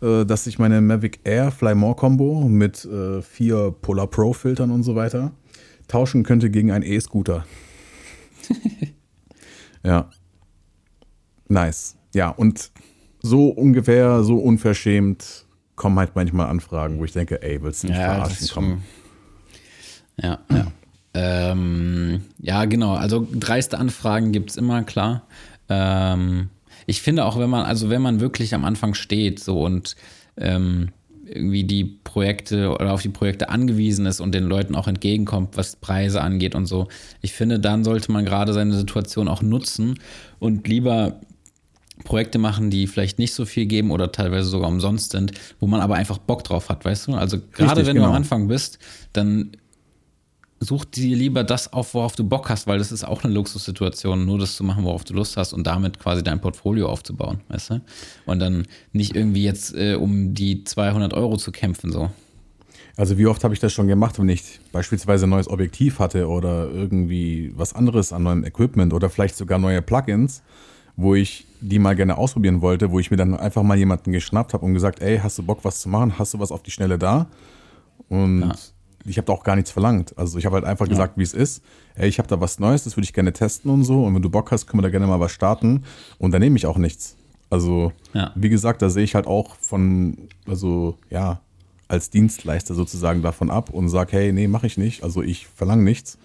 [0.01, 4.73] äh, dass ich meine Mavic Air Fly More Combo mit äh, vier Polar Pro Filtern
[4.73, 5.31] und so weiter
[5.89, 7.47] tauschen könnte gegen einen E-Scooter.
[9.85, 10.11] ja,
[11.53, 11.97] Nice.
[12.15, 12.71] Ja, und
[13.23, 15.45] so ungefähr, so unverschämt
[15.77, 18.85] kommen halt manchmal Anfragen, wo ich denke, ey, willst du nicht ja, verarschen kommen?
[20.17, 20.67] Ja, ja.
[21.15, 22.95] Ähm, ja, genau.
[22.95, 25.27] Also dreiste Anfragen gibt es immer, klar.
[25.69, 26.49] Ähm,
[26.87, 29.97] ich finde auch, wenn man, also wenn man wirklich am Anfang steht so und
[30.37, 30.91] ähm,
[31.35, 35.77] irgendwie die Projekte oder auf die Projekte angewiesen ist und den Leuten auch entgegenkommt, was
[35.77, 36.89] Preise angeht und so.
[37.21, 39.99] Ich finde, dann sollte man gerade seine Situation auch nutzen
[40.39, 41.21] und lieber
[42.05, 45.81] Projekte machen, die vielleicht nicht so viel geben oder teilweise sogar umsonst sind, wo man
[45.81, 47.15] aber einfach Bock drauf hat, weißt du?
[47.15, 48.07] Also gerade Richtig, wenn genau.
[48.07, 48.79] du am Anfang bist,
[49.13, 49.53] dann
[50.65, 54.25] such dir lieber das auf, worauf du Bock hast, weil das ist auch eine Luxussituation,
[54.25, 57.71] nur das zu machen, worauf du Lust hast und damit quasi dein Portfolio aufzubauen, weißt
[57.71, 57.81] du?
[58.27, 62.11] Und dann nicht irgendwie jetzt äh, um die 200 Euro zu kämpfen, so.
[62.97, 66.29] Also wie oft habe ich das schon gemacht, wenn ich beispielsweise ein neues Objektiv hatte
[66.29, 70.43] oder irgendwie was anderes an neuem Equipment oder vielleicht sogar neue Plugins,
[70.97, 74.53] wo ich die mal gerne ausprobieren wollte, wo ich mir dann einfach mal jemanden geschnappt
[74.53, 76.19] habe und gesagt, ey, hast du Bock was zu machen?
[76.19, 77.29] Hast du was auf die Schnelle da?
[78.09, 78.55] Und ja.
[79.05, 80.17] Ich habe da auch gar nichts verlangt.
[80.17, 80.91] Also ich habe halt einfach ja.
[80.91, 81.63] gesagt, wie es ist.
[81.95, 84.05] Ey, ich habe da was Neues, das würde ich gerne testen und so.
[84.05, 85.85] Und wenn du Bock hast, können wir da gerne mal was starten.
[86.19, 87.17] Und da nehme ich auch nichts.
[87.51, 88.33] Also, ja.
[88.35, 91.41] wie gesagt, da sehe ich halt auch von, also ja,
[91.89, 95.05] als Dienstleister sozusagen davon ab und sage, hey, nee, mache ich nicht.
[95.05, 96.17] Also ich verlange nichts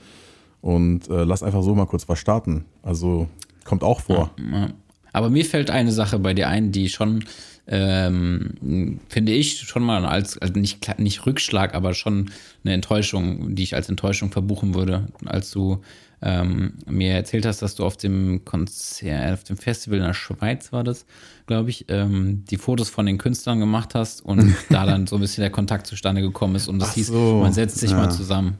[0.61, 2.65] und äh, lass einfach so mal kurz was starten.
[2.84, 3.28] Also
[3.65, 4.32] kommt auch vor.
[4.38, 4.69] Ja,
[5.11, 7.25] aber mir fällt eine Sache bei dir ein, die schon,
[7.68, 12.32] ähm, finde ich, schon mal als, also nicht, nicht Rückschlag, aber schon
[12.63, 15.82] eine Enttäuschung, die ich als Enttäuschung verbuchen würde, als du
[16.22, 20.72] ähm, mir erzählt hast, dass du auf dem Konzert, auf dem Festival in der Schweiz
[20.72, 21.05] war das,
[21.45, 25.22] glaube ich, ähm, die Fotos von den Künstlern gemacht hast und da dann so ein
[25.22, 27.97] bisschen der Kontakt zustande gekommen ist und das Ach hieß, so, man setzt sich ja.
[27.97, 28.57] mal zusammen.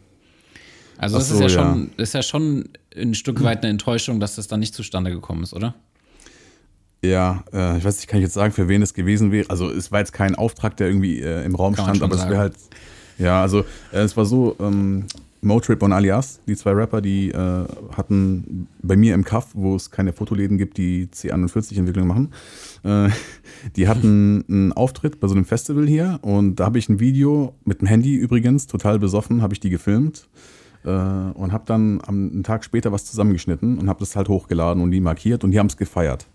[0.97, 2.03] Also das so, ist ja schon, ja.
[2.03, 5.53] ist ja schon ein Stück weit eine Enttäuschung, dass das dann nicht zustande gekommen ist,
[5.53, 5.76] oder?
[7.04, 9.50] Ja, äh, ich weiß nicht, kann ich jetzt sagen, für wen es gewesen wäre.
[9.50, 12.28] Also es war jetzt kein Auftrag, der irgendwie äh, im Raum kann stand, aber sagen.
[12.28, 12.56] es wäre halt,
[13.18, 13.60] ja, also
[13.91, 15.06] äh, es war so, ähm,
[15.41, 19.91] Motrip und Alias, die zwei Rapper, die äh, hatten bei mir im Kaff, wo es
[19.91, 22.34] keine Fotoläden gibt, die C41-Entwicklung machen,
[22.84, 23.10] äh,
[23.76, 27.54] die hatten einen Auftritt bei so einem Festival hier und da habe ich ein Video
[27.66, 30.28] mit dem Handy übrigens, total besoffen, habe ich die gefilmt
[30.84, 34.82] äh, und habe dann am, einen Tag später was zusammengeschnitten und habe das halt hochgeladen
[34.82, 36.28] und die markiert und die haben es gefeiert.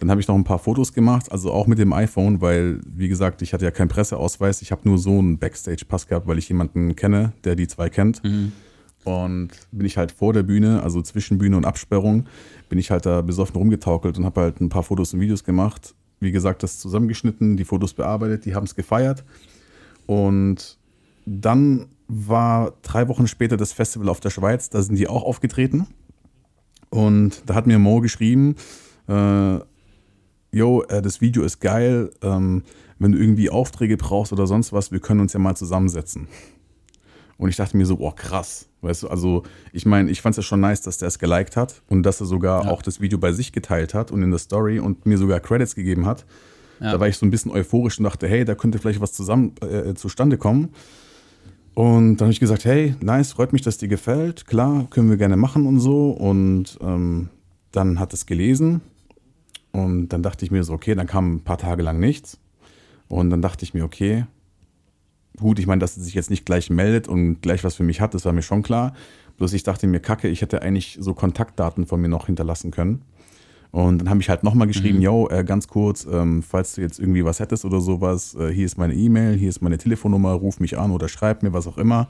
[0.00, 3.08] Dann habe ich noch ein paar Fotos gemacht, also auch mit dem iPhone, weil, wie
[3.08, 4.62] gesagt, ich hatte ja keinen Presseausweis.
[4.62, 8.24] Ich habe nur so einen Backstage-Pass gehabt, weil ich jemanden kenne, der die zwei kennt.
[8.24, 8.52] Mhm.
[9.04, 12.24] Und bin ich halt vor der Bühne, also zwischen Bühne und Absperrung,
[12.70, 15.94] bin ich halt da besoffen rumgetaukelt und habe halt ein paar Fotos und Videos gemacht.
[16.18, 19.24] Wie gesagt, das zusammengeschnitten, die Fotos bearbeitet, die haben es gefeiert.
[20.06, 20.78] Und
[21.26, 25.86] dann war drei Wochen später das Festival auf der Schweiz, da sind die auch aufgetreten.
[26.88, 28.56] Und da hat mir Mo geschrieben,
[29.08, 29.58] äh,
[30.52, 32.62] yo, äh, das Video ist geil, ähm,
[32.98, 36.28] wenn du irgendwie Aufträge brauchst oder sonst was, wir können uns ja mal zusammensetzen.
[37.38, 40.36] Und ich dachte mir so, oh krass, weißt du, also ich meine, ich fand es
[40.38, 42.70] ja schon nice, dass der es geliked hat und dass er sogar ja.
[42.70, 45.74] auch das Video bei sich geteilt hat und in der Story und mir sogar Credits
[45.74, 46.26] gegeben hat.
[46.80, 46.92] Ja.
[46.92, 49.54] Da war ich so ein bisschen euphorisch und dachte, hey, da könnte vielleicht was zusammen
[49.62, 50.70] äh, zustande kommen.
[51.72, 54.46] Und dann habe ich gesagt, hey, nice, freut mich, dass dir gefällt.
[54.46, 56.10] Klar, können wir gerne machen und so.
[56.10, 57.30] Und ähm,
[57.70, 58.82] dann hat es gelesen
[59.72, 62.38] und dann dachte ich mir so, okay, dann kam ein paar Tage lang nichts.
[63.08, 64.24] Und dann dachte ich mir, okay,
[65.36, 68.00] gut, ich meine, dass er sich jetzt nicht gleich meldet und gleich was für mich
[68.00, 68.94] hat, das war mir schon klar.
[69.36, 73.02] Bloß ich dachte mir, kacke, ich hätte eigentlich so Kontaktdaten von mir noch hinterlassen können.
[73.70, 75.04] Und dann habe ich halt nochmal geschrieben, mhm.
[75.04, 78.66] yo, äh, ganz kurz, ähm, falls du jetzt irgendwie was hättest oder sowas, äh, hier
[78.66, 81.78] ist meine E-Mail, hier ist meine Telefonnummer, ruf mich an oder schreib mir, was auch
[81.78, 82.08] immer.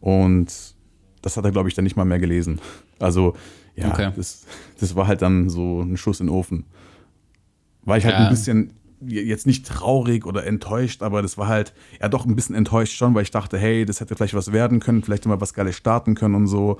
[0.00, 0.74] Und
[1.20, 2.60] das hat er, glaube ich, dann nicht mal mehr gelesen.
[2.98, 3.34] Also,
[3.76, 4.10] ja, okay.
[4.16, 4.46] das,
[4.80, 6.64] das war halt dann so ein Schuss in den Ofen
[7.84, 8.24] war ich halt ja.
[8.24, 8.72] ein bisschen
[9.04, 13.14] jetzt nicht traurig oder enttäuscht, aber das war halt, ja doch ein bisschen enttäuscht schon,
[13.14, 16.14] weil ich dachte, hey, das hätte vielleicht was werden können, vielleicht immer was Geiles starten
[16.14, 16.78] können und so.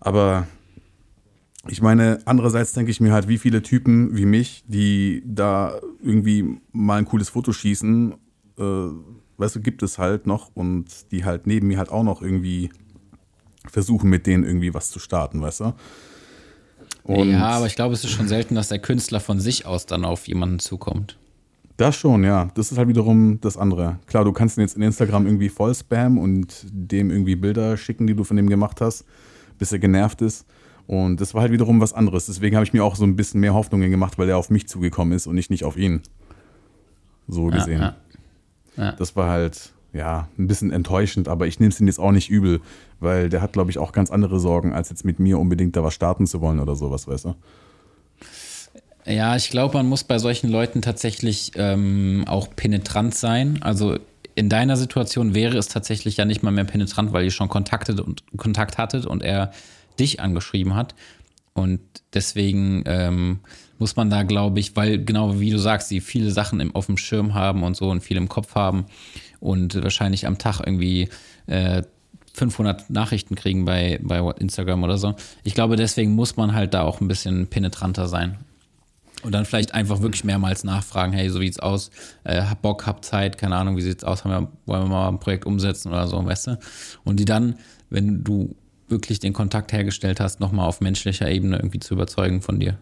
[0.00, 0.46] Aber
[1.68, 6.58] ich meine, andererseits denke ich mir halt, wie viele Typen wie mich, die da irgendwie
[6.72, 8.14] mal ein cooles Foto schießen,
[8.58, 8.62] äh,
[9.36, 12.70] weißt du, gibt es halt noch und die halt neben mir halt auch noch irgendwie
[13.70, 15.74] versuchen, mit denen irgendwie was zu starten, weißt du?
[17.18, 19.86] Und ja, aber ich glaube, es ist schon selten, dass der Künstler von sich aus
[19.86, 21.16] dann auf jemanden zukommt.
[21.76, 22.50] Das schon, ja.
[22.54, 23.98] Das ist halt wiederum das andere.
[24.06, 28.06] Klar, du kannst ihn jetzt in Instagram irgendwie voll spammen und dem irgendwie Bilder schicken,
[28.06, 29.04] die du von dem gemacht hast,
[29.58, 30.46] bis er genervt ist.
[30.86, 32.26] Und das war halt wiederum was anderes.
[32.26, 34.68] Deswegen habe ich mir auch so ein bisschen mehr Hoffnungen gemacht, weil er auf mich
[34.68, 36.02] zugekommen ist und ich nicht auf ihn.
[37.28, 37.80] So gesehen.
[37.80, 37.96] Ja,
[38.76, 38.84] ja.
[38.84, 38.92] Ja.
[38.92, 42.30] Das war halt, ja, ein bisschen enttäuschend, aber ich nehme es ihm jetzt auch nicht
[42.30, 42.60] übel,
[43.00, 45.82] weil der hat, glaube ich, auch ganz andere Sorgen, als jetzt mit mir unbedingt da
[45.82, 47.34] was starten zu wollen oder sowas, weißt du?
[49.06, 53.62] Ja, ich glaube, man muss bei solchen Leuten tatsächlich ähm, auch penetrant sein.
[53.62, 53.98] Also
[54.34, 58.00] in deiner Situation wäre es tatsächlich ja nicht mal mehr penetrant, weil ihr schon kontaktet
[58.00, 59.52] und Kontakt hattet und er
[59.98, 60.94] dich angeschrieben hat.
[61.54, 61.80] Und
[62.14, 63.40] deswegen ähm,
[63.78, 66.86] muss man da, glaube ich, weil genau wie du sagst, die viele Sachen im, auf
[66.86, 68.84] dem Schirm haben und so und viel im Kopf haben,
[69.40, 71.08] und wahrscheinlich am Tag irgendwie
[71.46, 71.82] äh,
[72.34, 75.14] 500 Nachrichten kriegen bei, bei Instagram oder so.
[75.42, 78.38] Ich glaube, deswegen muss man halt da auch ein bisschen penetranter sein.
[79.22, 81.90] Und dann vielleicht einfach wirklich mehrmals nachfragen, hey, so sieht's aus,
[82.24, 85.20] äh, hab Bock, hab Zeit, keine Ahnung, wie sieht's aus, wir, wollen wir mal ein
[85.20, 86.58] Projekt umsetzen oder so, weißt du?
[87.04, 87.56] Und die dann,
[87.90, 88.56] wenn du
[88.88, 92.78] wirklich den Kontakt hergestellt hast, nochmal auf menschlicher Ebene irgendwie zu überzeugen von dir.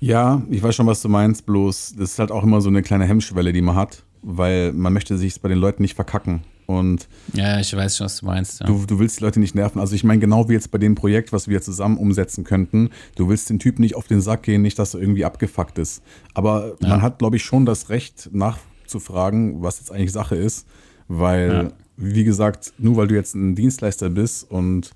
[0.00, 2.82] Ja, ich weiß schon, was du meinst, bloß das ist halt auch immer so eine
[2.82, 6.42] kleine Hemmschwelle, die man hat, weil man möchte sich bei den Leuten nicht verkacken.
[6.66, 8.60] Und Ja, ich weiß schon, was du meinst.
[8.60, 8.66] Ja.
[8.66, 9.80] du, du willst die Leute nicht nerven.
[9.80, 13.28] Also ich meine, genau wie jetzt bei dem Projekt, was wir zusammen umsetzen könnten, du
[13.30, 16.02] willst den Typ nicht auf den Sack gehen, nicht, dass er irgendwie abgefuckt ist.
[16.34, 20.66] Aber man hat, glaube ich, schon das Recht nachzufragen, was jetzt eigentlich Sache ist.
[21.08, 21.72] Weil, Ja.
[21.96, 24.90] wie gesagt, nur weil du jetzt ein Dienstleister bist und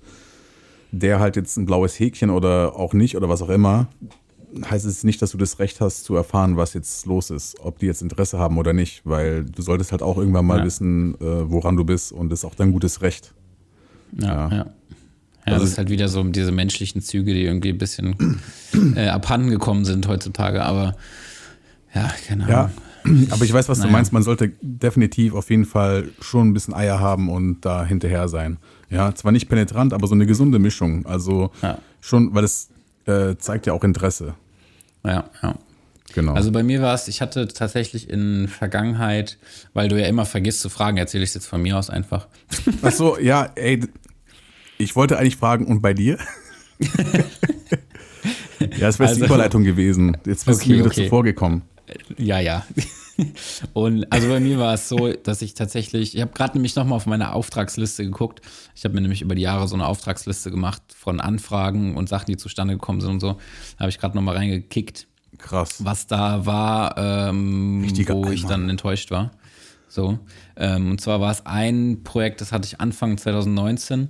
[0.91, 3.87] der halt jetzt ein blaues Häkchen oder auch nicht oder was auch immer,
[4.69, 7.79] heißt es nicht, dass du das Recht hast zu erfahren, was jetzt los ist, ob
[7.79, 10.65] die jetzt Interesse haben oder nicht, weil du solltest halt auch irgendwann mal Ja.
[10.65, 13.33] wissen, äh, woran du bist und das ist auch dein gutes Recht.
[14.19, 14.49] Ja, Ja.
[14.49, 14.55] ja.
[14.57, 14.65] ja.
[15.45, 18.15] Also- das ist halt wieder so diese menschlichen Züge, die irgendwie ein bisschen
[18.95, 20.95] äh, abhanden gekommen sind heutzutage, aber
[21.95, 22.71] ja, keine Ahnung.
[23.05, 23.93] Ja, aber ich weiß, was du Naja.
[23.93, 24.13] meinst.
[24.13, 28.57] Man sollte definitiv auf jeden Fall schon ein bisschen Eier haben und da hinterher sein.
[28.89, 31.05] Ja, zwar nicht penetrant, aber so eine gesunde Mischung.
[31.05, 31.79] Also Ja.
[32.01, 32.69] schon, weil es
[33.05, 34.35] äh, zeigt ja auch Interesse.
[35.05, 35.55] Ja, ja.
[36.13, 36.33] Genau.
[36.33, 39.37] Also bei mir war es, ich hatte tatsächlich in Vergangenheit,
[39.73, 42.27] weil du ja immer vergisst zu fragen, erzähle ich es jetzt von mir aus einfach.
[42.83, 43.79] Ach so, ja, ey,
[44.77, 46.19] ich wollte eigentlich fragen, und bei dir?
[46.79, 46.87] ja,
[48.79, 50.17] das wäre jetzt die Also- Überleitung gewesen.
[50.25, 51.03] Jetzt bist Okay, du mir wieder okay.
[51.05, 51.63] zuvor gekommen.
[52.17, 52.65] Ja, ja.
[53.73, 56.97] Und also bei mir war es so, dass ich tatsächlich, ich habe gerade nämlich nochmal
[56.97, 58.41] auf meine Auftragsliste geguckt.
[58.75, 62.27] Ich habe mir nämlich über die Jahre so eine Auftragsliste gemacht von Anfragen und Sachen,
[62.27, 63.33] die zustande gekommen sind und so.
[63.77, 65.07] Da habe ich gerade nochmal reingekickt,
[65.37, 65.83] Krass.
[65.83, 68.49] was da war, ähm, wo ich Eimer.
[68.49, 69.31] dann enttäuscht war.
[69.87, 70.17] So.
[70.55, 74.07] Ähm, und zwar war es ein Projekt, das hatte ich Anfang 2019.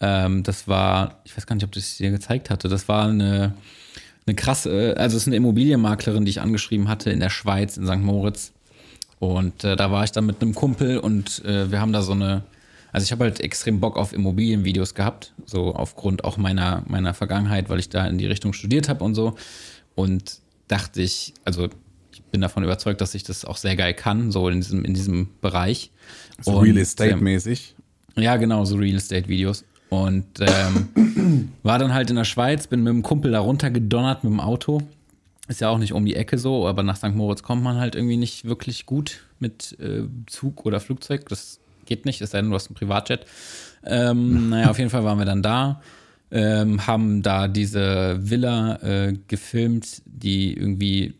[0.00, 2.68] Ähm, das war, ich weiß gar nicht, ob das dir gezeigt hatte.
[2.68, 3.54] Das war eine,
[4.26, 7.86] eine krasse, also es ist eine Immobilienmaklerin, die ich angeschrieben hatte in der Schweiz, in
[7.86, 7.98] St.
[7.98, 8.52] Moritz.
[9.18, 12.12] Und äh, da war ich dann mit einem Kumpel und äh, wir haben da so
[12.12, 12.42] eine,
[12.90, 17.68] also ich habe halt extrem Bock auf Immobilienvideos gehabt, so aufgrund auch meiner, meiner Vergangenheit,
[17.68, 19.36] weil ich da in die Richtung studiert habe und so.
[19.94, 21.68] Und dachte ich, also
[22.12, 24.94] ich bin davon überzeugt, dass ich das auch sehr geil kann, so in diesem, in
[24.94, 25.90] diesem Bereich.
[26.40, 27.74] So Und, Real ähm, Estate-mäßig.
[28.16, 29.64] ja, genau, so Real Estate Videos.
[29.90, 34.32] Und ähm, war dann halt in der Schweiz, bin mit dem Kumpel da runtergedonnert mit
[34.32, 34.80] dem Auto.
[35.48, 37.14] Ist ja auch nicht um die Ecke so, aber nach St.
[37.16, 41.28] Moritz kommt man halt irgendwie nicht wirklich gut mit äh, Zug oder Flugzeug.
[41.28, 43.26] Das geht nicht, es sei denn, du hast ein Privatjet.
[43.84, 45.82] Ähm, naja, auf jeden Fall waren wir dann da,
[46.30, 51.14] ähm, haben da diese Villa äh, gefilmt, die irgendwie,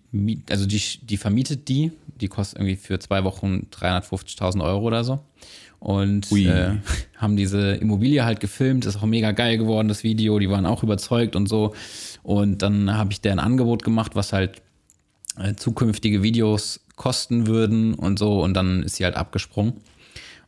[0.48, 1.90] also die, die vermietet die,
[2.20, 5.20] die kostet irgendwie für zwei Wochen 350.000 Euro oder so.
[5.78, 6.76] Und äh,
[7.16, 10.82] haben diese Immobilie halt gefilmt, ist auch mega geil geworden, das Video, die waren auch
[10.82, 11.74] überzeugt und so.
[12.22, 14.60] Und dann habe ich deren Angebot gemacht, was halt
[15.38, 18.42] äh, zukünftige Videos kosten würden und so.
[18.42, 19.74] Und dann ist sie halt abgesprungen.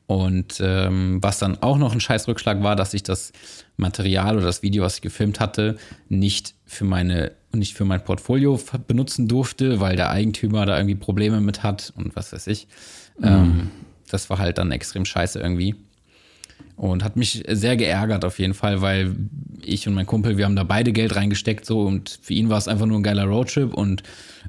[0.06, 3.32] Und ähm, was dann auch noch ein scheiß Rückschlag war, dass ich das
[3.78, 5.76] Material oder das Video, was ich gefilmt hatte,
[6.08, 11.40] nicht für meine nicht für mein Portfolio benutzen durfte, weil der Eigentümer da irgendwie Probleme
[11.40, 12.66] mit hat und was weiß ich.
[13.22, 13.70] Ähm,
[14.10, 15.74] das war halt dann extrem scheiße irgendwie.
[16.76, 19.14] Und hat mich sehr geärgert auf jeden Fall, weil
[19.62, 22.58] ich und mein Kumpel, wir haben da beide Geld reingesteckt so und für ihn war
[22.58, 24.02] es einfach nur ein geiler Roadtrip und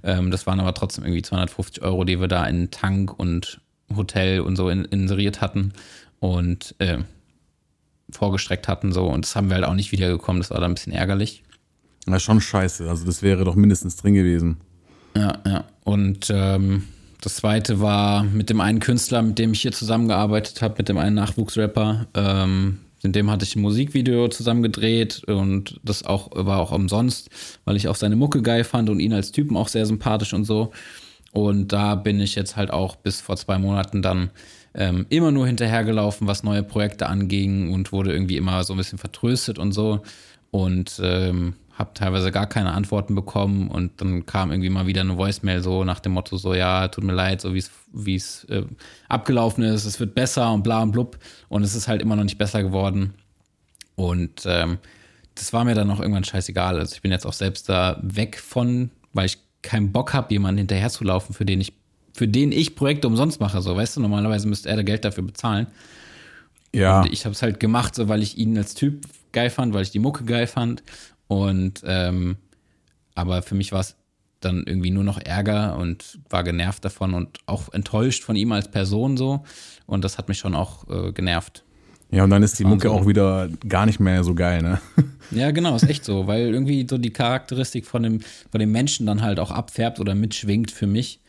[0.04, 3.60] ähm, das waren aber trotzdem irgendwie 250 Euro, die wir da in Tank und
[3.96, 5.74] Hotel und so in, inseriert hatten
[6.20, 7.00] und äh,
[8.10, 10.76] vorgestreckt hatten so und das haben wir halt auch nicht wiedergekommen, das war dann ein
[10.76, 11.44] bisschen ärgerlich.
[12.06, 12.90] Na, schon scheiße.
[12.90, 14.58] Also das wäre doch mindestens drin gewesen.
[15.16, 15.64] Ja, ja.
[15.84, 16.84] Und ähm,
[17.22, 20.98] das zweite war mit dem einen Künstler, mit dem ich hier zusammengearbeitet habe, mit dem
[20.98, 22.08] einen Nachwuchsrapper.
[22.14, 27.30] Ähm, in dem hatte ich ein Musikvideo zusammen gedreht und das auch war auch umsonst,
[27.66, 30.46] weil ich auch seine Mucke geil fand und ihn als Typen auch sehr sympathisch und
[30.46, 30.72] so.
[31.34, 34.30] Und da bin ich jetzt halt auch bis vor zwei Monaten dann
[34.74, 39.00] ähm, immer nur hinterhergelaufen, was neue Projekte anging und wurde irgendwie immer so ein bisschen
[39.00, 40.02] vertröstet und so.
[40.52, 45.18] Und ähm, habe teilweise gar keine Antworten bekommen und dann kam irgendwie mal wieder eine
[45.18, 48.44] Voicemail so nach dem Motto so, ja, tut mir leid, so wie es wie es
[48.46, 48.64] äh,
[49.10, 51.18] abgelaufen ist, es wird besser und bla und blub.
[51.50, 53.14] Und es ist halt immer noch nicht besser geworden.
[53.96, 54.80] Und ähm,
[55.36, 58.40] das war mir dann auch irgendwann scheißegal, also ich bin jetzt auch selbst da weg
[58.40, 61.74] von, weil ich keinen Bock habe, jemanden hinterherzulaufen, für den ich
[62.16, 65.24] für den ich Projekte umsonst mache, so, weißt du, normalerweise müsste er da Geld dafür
[65.24, 65.66] bezahlen.
[66.76, 67.02] Ja.
[67.02, 69.84] und ich habe es halt gemacht, so weil ich ihn als Typ geil fand, weil
[69.84, 70.84] ich die Mucke geil fand.
[71.28, 72.38] Und ähm,
[73.16, 73.96] aber für mich war es
[74.40, 78.70] dann irgendwie nur noch Ärger und war genervt davon und auch enttäuscht von ihm als
[78.70, 79.44] Person so.
[79.86, 81.64] Und das hat mich schon auch äh, genervt.
[82.12, 84.80] Ja, und dann ist die Mucke so- auch wieder gar nicht mehr so geil, ne?
[85.32, 88.20] Ja, genau, ist echt so, weil irgendwie so die Charakteristik von dem,
[88.52, 91.22] von dem Menschen dann halt auch abfärbt oder mitschwingt für mich.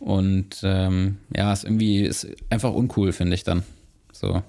[0.00, 3.62] Und ähm, ja, ist irgendwie ist einfach uncool, finde ich dann.
[4.12, 4.42] So.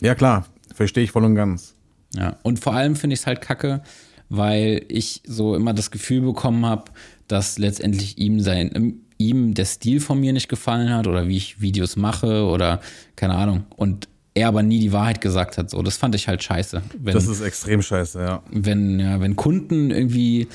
[0.00, 0.46] Ja, klar.
[0.74, 1.74] Verstehe ich voll und ganz.
[2.14, 3.82] Ja, und vor allem finde ich es halt kacke,
[4.28, 6.84] weil ich so immer das Gefühl bekommen habe,
[7.26, 11.36] dass letztendlich ihm sein, ähm, ihm der Stil von mir nicht gefallen hat oder wie
[11.36, 12.80] ich Videos mache oder
[13.16, 13.64] keine Ahnung.
[13.76, 15.70] Und er aber nie die Wahrheit gesagt hat.
[15.70, 16.82] So, das fand ich halt scheiße.
[16.98, 18.42] Wenn, das ist extrem scheiße, ja.
[18.50, 20.48] Wenn, ja, wenn Kunden irgendwie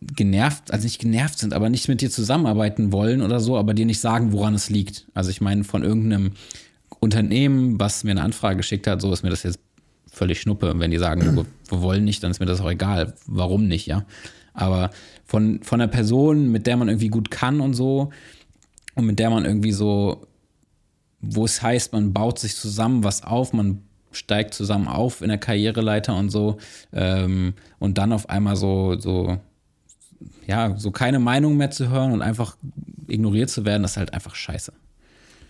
[0.00, 3.86] genervt, also nicht genervt sind, aber nicht mit dir zusammenarbeiten wollen oder so, aber dir
[3.86, 5.06] nicht sagen, woran es liegt.
[5.14, 6.32] Also ich meine, von irgendeinem
[7.00, 9.58] Unternehmen, was mir eine Anfrage geschickt hat, so ist mir das jetzt
[10.12, 10.74] völlig schnuppe.
[10.76, 13.14] Wenn die sagen, wir, wir wollen nicht, dann ist mir das auch egal.
[13.26, 14.04] Warum nicht, ja?
[14.54, 14.90] Aber
[15.24, 18.10] von, von einer Person, mit der man irgendwie gut kann und so,
[18.94, 20.26] und mit der man irgendwie so,
[21.20, 25.38] wo es heißt, man baut sich zusammen was auf, man steigt zusammen auf in der
[25.38, 26.58] Karriereleiter und so,
[26.92, 29.38] ähm, und dann auf einmal so, so
[30.46, 32.56] ja, so keine Meinung mehr zu hören und einfach
[33.06, 34.72] ignoriert zu werden, das ist halt einfach scheiße.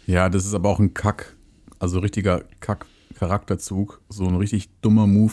[0.07, 1.35] Ja, das ist aber auch ein Kack,
[1.81, 2.45] also richtiger
[3.23, 5.33] Kack-Charakterzug, so ein richtig dummer Move.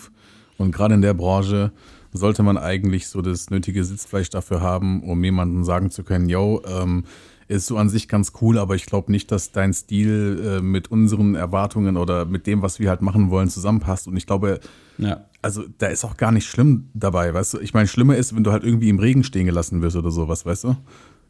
[0.58, 1.72] Und gerade in der Branche
[2.12, 6.62] sollte man eigentlich so das nötige Sitzfleisch dafür haben, um jemandem sagen zu können, yo,
[6.68, 7.04] ähm,
[7.48, 10.92] ist so an sich ganz cool, aber ich glaube nicht, dass dein Stil äh, mit
[10.92, 14.08] unseren Erwartungen oder mit dem, was wir halt machen wollen, zusammenpasst.
[14.08, 14.60] Und ich glaube,
[15.00, 15.26] ja.
[15.42, 17.60] also da ist auch gar nicht schlimm dabei, weißt du?
[17.60, 20.46] Ich meine, schlimmer ist, wenn du halt irgendwie im Regen stehen gelassen wirst oder sowas,
[20.46, 20.76] weißt du?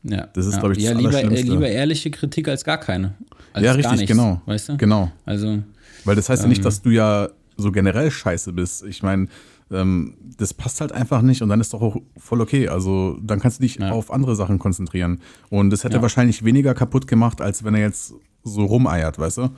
[0.03, 0.27] Ja.
[0.33, 0.59] Das ist, ja.
[0.59, 3.15] glaube ich, das ja, lieber, äh, lieber ehrliche Kritik als gar keine.
[3.53, 4.41] Als ja, richtig, nichts, genau.
[4.45, 4.77] Weißt du?
[4.77, 5.11] Genau.
[5.25, 5.59] Also.
[6.05, 8.83] Weil das heißt ja nicht, ähm, dass du ja so generell scheiße bist.
[8.83, 9.27] Ich meine,
[9.71, 12.67] ähm, das passt halt einfach nicht und dann ist doch auch voll okay.
[12.67, 13.91] Also dann kannst du dich ja.
[13.91, 15.21] auf andere Sachen konzentrieren.
[15.49, 16.01] Und das hätte ja.
[16.01, 19.49] wahrscheinlich weniger kaputt gemacht, als wenn er jetzt so rumeiert, weißt du?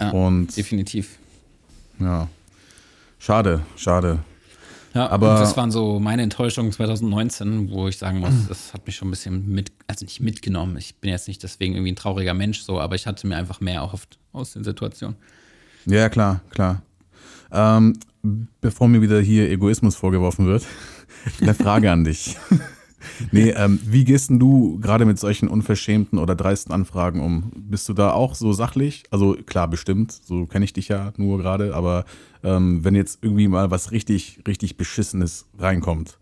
[0.00, 1.18] Ja, und, definitiv.
[2.00, 2.28] Ja.
[3.18, 4.18] Schade, schade.
[4.94, 8.94] Ja, aber das waren so meine Enttäuschungen 2019, wo ich sagen muss, das hat mich
[8.94, 10.76] schon ein bisschen mit, also nicht mitgenommen.
[10.76, 13.60] Ich bin jetzt nicht deswegen irgendwie ein trauriger Mensch, so, aber ich hatte mir einfach
[13.60, 15.16] mehr erhofft aus den Situationen.
[15.86, 16.82] Ja, klar, klar.
[17.52, 17.94] Ähm,
[18.60, 20.66] bevor mir wieder hier Egoismus vorgeworfen wird,
[21.40, 22.36] eine Frage an dich.
[23.32, 27.52] nee, ähm, wie gehst denn du gerade mit solchen unverschämten oder dreisten Anfragen um?
[27.54, 29.04] Bist du da auch so sachlich?
[29.10, 32.04] Also klar, bestimmt, so kenne ich dich ja nur gerade, aber
[32.42, 36.18] ähm, wenn jetzt irgendwie mal was richtig, richtig Beschissenes reinkommt,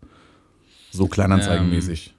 [0.91, 2.12] so kleinanzeigenmäßig.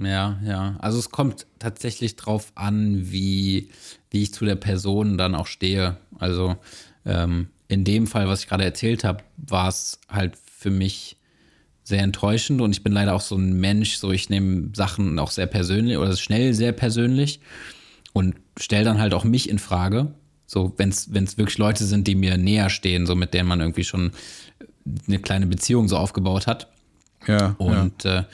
[0.00, 0.76] Ja, ja.
[0.78, 3.70] Also es kommt tatsächlich drauf an, wie,
[4.10, 5.96] wie ich zu der Person dann auch stehe.
[6.18, 6.56] Also
[7.04, 11.16] ähm, in dem Fall, was ich gerade erzählt habe, war es halt für mich
[11.82, 15.30] sehr enttäuschend und ich bin leider auch so ein Mensch, so ich nehme Sachen auch
[15.30, 17.40] sehr persönlich oder schnell sehr persönlich
[18.12, 20.12] und stelle dann halt auch mich in Frage.
[20.46, 23.84] So, wenn es wirklich Leute sind, die mir näher stehen, so mit denen man irgendwie
[23.84, 24.12] schon
[25.06, 26.68] eine kleine Beziehung so aufgebaut hat.
[27.26, 27.54] Ja.
[27.58, 28.20] Und ja.
[28.20, 28.24] Äh,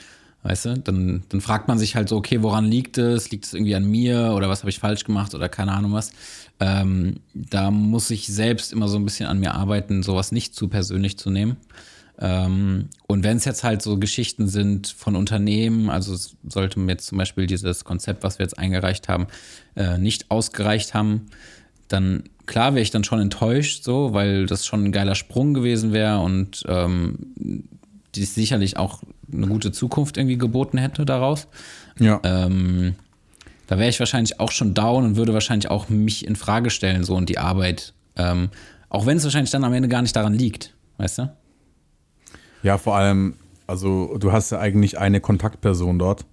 [0.45, 3.31] Weißt du, dann, dann fragt man sich halt so, okay, woran liegt es?
[3.31, 6.11] Liegt es irgendwie an mir oder was habe ich falsch gemacht oder keine Ahnung was?
[6.59, 10.67] Ähm, da muss ich selbst immer so ein bisschen an mir arbeiten, sowas nicht zu
[10.67, 11.57] persönlich zu nehmen.
[12.19, 16.15] Ähm, und wenn es jetzt halt so Geschichten sind von Unternehmen, also
[16.47, 19.25] sollte mir jetzt zum Beispiel dieses Konzept, was wir jetzt eingereicht haben,
[19.75, 21.25] äh, nicht ausgereicht haben,
[21.87, 25.91] dann klar wäre ich dann schon enttäuscht, so, weil das schon ein geiler Sprung gewesen
[25.91, 27.67] wäre und ähm,
[28.15, 29.01] die sicherlich auch
[29.31, 31.47] eine gute Zukunft irgendwie geboten hätte daraus.
[31.99, 32.19] Ja.
[32.23, 32.95] Ähm,
[33.67, 37.03] da wäre ich wahrscheinlich auch schon down und würde wahrscheinlich auch mich in Frage stellen,
[37.03, 37.93] so und die Arbeit.
[38.15, 38.49] Ähm,
[38.89, 41.33] auch wenn es wahrscheinlich dann am Ende gar nicht daran liegt, weißt du?
[42.63, 43.35] Ja, vor allem,
[43.67, 46.25] also du hast ja eigentlich eine Kontaktperson dort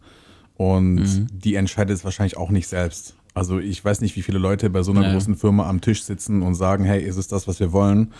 [0.56, 1.26] und mhm.
[1.32, 3.16] die entscheidet es wahrscheinlich auch nicht selbst.
[3.34, 5.12] Also ich weiß nicht, wie viele Leute bei so einer ja.
[5.12, 8.12] großen Firma am Tisch sitzen und sagen, hey, ist es das, was wir wollen?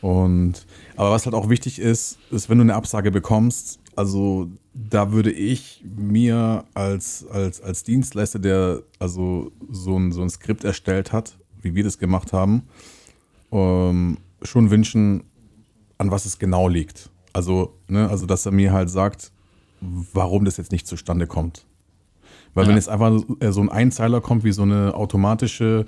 [0.00, 0.66] Und
[0.96, 5.30] aber was halt auch wichtig ist, ist, wenn du eine Absage bekommst, also da würde
[5.30, 11.36] ich mir als, als, als Dienstleister, der also so ein, so ein Skript erstellt hat,
[11.60, 12.62] wie wir das gemacht haben,
[13.50, 15.24] ähm, schon wünschen,
[15.98, 17.10] an was es genau liegt.
[17.32, 19.32] Also, ne, also dass er mir halt sagt,
[19.80, 21.66] warum das jetzt nicht zustande kommt.
[22.54, 22.68] Weil ja.
[22.68, 23.18] wenn jetzt einfach
[23.50, 25.84] so ein Einzeiler kommt, wie so eine automatische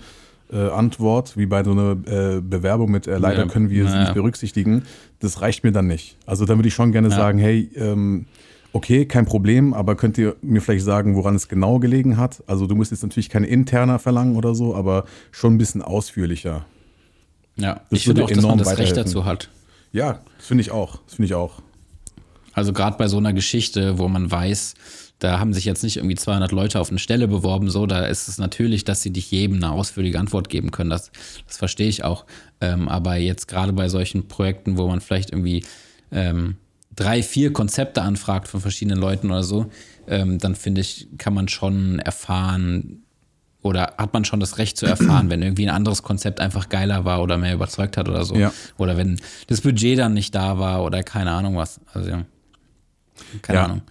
[0.53, 3.49] äh, Antwort, wie bei so einer äh, Bewerbung mit äh, leider ja.
[3.49, 4.85] können wir sie nicht berücksichtigen,
[5.21, 6.17] das reicht mir dann nicht.
[6.27, 7.17] Also dann würde ich schon gerne ja.
[7.17, 8.27] sagen, hey, ähm,
[8.73, 12.43] okay, kein Problem, aber könnt ihr mir vielleicht sagen, woran es genau gelegen hat?
[12.47, 16.67] Also du musst jetzt natürlich keine interner verlangen oder so, aber schon ein bisschen ausführlicher.
[17.57, 19.49] Ja, das ich finde auch, dass man das Recht dazu hat.
[19.93, 20.99] Ja, das finde ich auch.
[21.07, 21.63] Das finde ich auch.
[22.53, 24.75] Also gerade bei so einer Geschichte, wo man weiß,
[25.25, 28.29] da haben sich jetzt nicht irgendwie 200 Leute auf eine Stelle beworben, so, da ist
[28.29, 30.91] es natürlich, dass sie dich jedem eine ausführliche Antwort geben können.
[30.91, 31.11] Das,
[31.47, 32.27] das verstehe ich auch.
[32.61, 35.65] Ähm, aber jetzt gerade bei solchen Projekten, wo man vielleicht irgendwie
[36.13, 36.57] ähm,
[36.95, 39.71] drei, vier Konzepte anfragt von verschiedenen Leuten oder so,
[40.07, 43.03] ähm, dann finde ich, kann man schon erfahren
[43.63, 47.07] oder hat man schon das Recht zu erfahren, wenn irgendwie ein anderes Konzept einfach geiler
[47.07, 48.35] war oder mehr überzeugt hat oder so.
[48.37, 48.53] Ja.
[48.77, 51.81] Oder wenn das Budget dann nicht da war oder keine Ahnung was.
[51.95, 52.25] Also ja.
[53.41, 53.65] Keine ja.
[53.65, 53.83] Ahnung.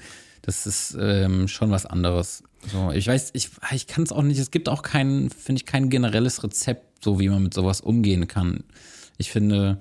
[0.44, 2.44] Das ist ähm, schon was anderes.
[2.72, 5.66] So, ich weiß, ich, ich kann es auch nicht, es gibt auch kein, finde ich,
[5.66, 8.64] kein generelles Rezept, so wie man mit sowas umgehen kann.
[9.18, 9.80] Ich finde,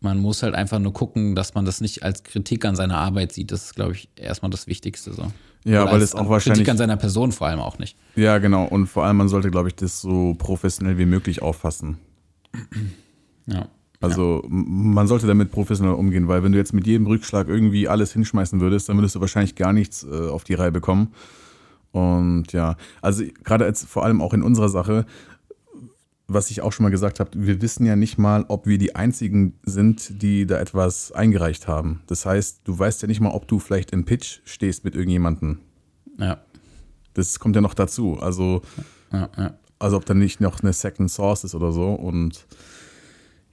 [0.00, 3.32] man muss halt einfach nur gucken, dass man das nicht als Kritik an seiner Arbeit
[3.32, 3.50] sieht.
[3.50, 5.32] Das ist, glaube ich, erstmal das Wichtigste so.
[5.64, 6.60] Ja, Oder weil es auch wahrscheinlich.
[6.60, 7.96] Kritik an seiner Person vor allem auch nicht.
[8.14, 8.64] Ja, genau.
[8.64, 11.98] Und vor allem, man sollte, glaube ich, das so professionell wie möglich auffassen.
[13.46, 13.68] Ja.
[14.00, 17.88] Also m- man sollte damit professionell umgehen, weil wenn du jetzt mit jedem Rückschlag irgendwie
[17.88, 21.12] alles hinschmeißen würdest, dann würdest du wahrscheinlich gar nichts äh, auf die Reihe bekommen.
[21.90, 25.06] Und ja, also gerade als vor allem auch in unserer Sache,
[26.30, 28.94] was ich auch schon mal gesagt habe, wir wissen ja nicht mal, ob wir die
[28.94, 32.02] einzigen sind, die da etwas eingereicht haben.
[32.06, 35.58] Das heißt, du weißt ja nicht mal, ob du vielleicht im Pitch stehst mit irgendjemandem.
[36.18, 36.38] Ja.
[37.14, 38.18] Das kommt ja noch dazu.
[38.20, 38.60] Also
[39.10, 39.54] Ja, ja.
[39.78, 41.94] also ob da nicht noch eine Second Source ist oder so.
[41.94, 42.46] Und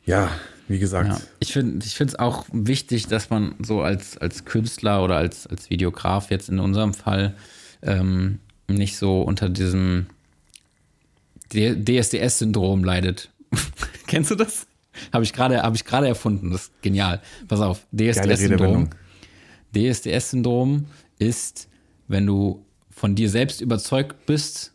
[0.05, 0.31] ja,
[0.67, 5.03] wie gesagt, Ja, ich finde ich es auch wichtig, dass man so als, als Künstler
[5.03, 7.35] oder als, als Videograf jetzt in unserem Fall
[7.83, 10.07] ähm, nicht so unter diesem
[11.53, 13.29] DSDS-Syndrom leidet.
[14.07, 14.67] Kennst du das?
[15.13, 16.51] Habe ich gerade hab ich gerade erfunden.
[16.51, 17.21] Das ist genial.
[17.47, 18.89] Pass auf, DSDS-Syndrom.
[19.75, 20.85] DSDS-Syndrom
[21.19, 21.67] ist,
[22.07, 24.73] wenn du von dir selbst überzeugt bist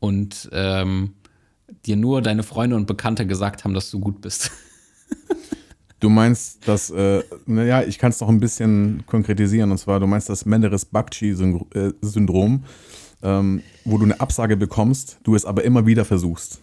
[0.00, 1.14] und ähm,
[1.86, 4.50] dir nur deine Freunde und Bekannte gesagt haben, dass du gut bist.
[6.00, 9.70] Du meinst das, äh, naja, ich kann es noch ein bisschen konkretisieren.
[9.70, 12.64] Und zwar, du meinst das Menderes-Bakchi-Syndrom,
[13.22, 16.60] ähm, wo du eine Absage bekommst, du es aber immer wieder versuchst.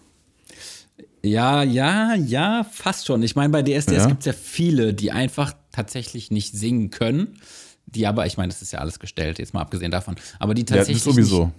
[1.24, 3.20] Ja, ja, ja, fast schon.
[3.24, 4.06] Ich meine, bei DSDS Ja?
[4.06, 7.40] gibt es ja viele, die einfach tatsächlich nicht singen können.
[7.86, 10.14] Die aber, ich meine, das ist ja alles gestellt, jetzt mal abgesehen davon.
[10.38, 11.46] Aber die Ja, tatsächlich, sowieso.
[11.46, 11.54] Nicht,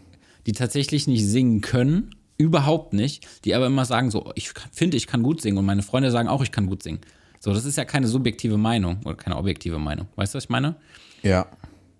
[0.48, 3.28] die tatsächlich nicht singen können, überhaupt nicht.
[3.46, 5.58] Die aber immer sagen so, ich finde, ich kann gut singen.
[5.58, 7.02] Und meine Freunde sagen auch, ich kann gut singen.
[7.40, 10.08] So, das ist ja keine subjektive Meinung oder keine objektive Meinung.
[10.16, 10.76] Weißt du, was ich meine?
[11.24, 11.48] Ja.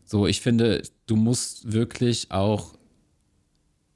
[0.06, 2.74] So, ich finde, du musst wirklich auch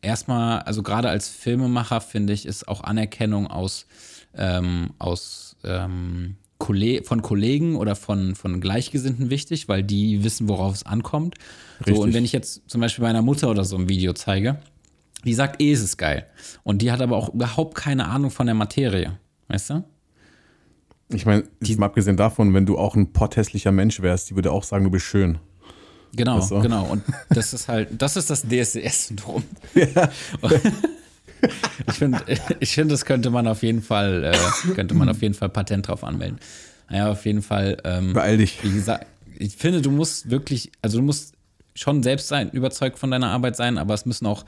[0.01, 3.85] erstmal, also gerade als Filmemacher, finde ich, ist auch Anerkennung aus,
[4.33, 10.73] ähm, aus ähm, Kolle von Kollegen oder von, von Gleichgesinnten wichtig, weil die wissen, worauf
[10.73, 11.35] es ankommt.
[11.85, 12.13] So, und Richtig.
[12.15, 14.57] wenn ich jetzt zum Beispiel meiner Mutter oder so ein Video zeige,
[15.26, 16.26] die sagt, eh, es ist geil.
[16.63, 19.18] Und die hat aber auch überhaupt keine Ahnung von der Materie.
[19.47, 19.84] Weißt du?
[21.09, 21.43] Ich meine,
[21.78, 24.91] mal abgesehen davon, wenn du auch ein potthässlicher Mensch wärst, die würde auch sagen, du
[24.91, 25.39] bist schön.
[26.15, 26.59] Genau, Ach so.
[26.59, 26.86] genau.
[26.86, 29.43] Und das ist halt, das ist das DSDS-Syndrom.
[31.88, 32.20] Ich finde,
[32.59, 35.88] ich finde, das könnte man auf jeden Fall, äh, könnte man auf jeden Fall Patent
[35.88, 36.39] drauf anmelden.
[36.89, 37.78] Naja, auf jeden Fall.
[37.84, 38.63] Ähm, Beeil dich.
[38.63, 39.05] Wie gesagt,
[39.38, 41.34] ich finde, du musst wirklich, also du musst
[41.76, 44.45] schon selbst sein, überzeugt von deiner Arbeit sein, aber es müssen auch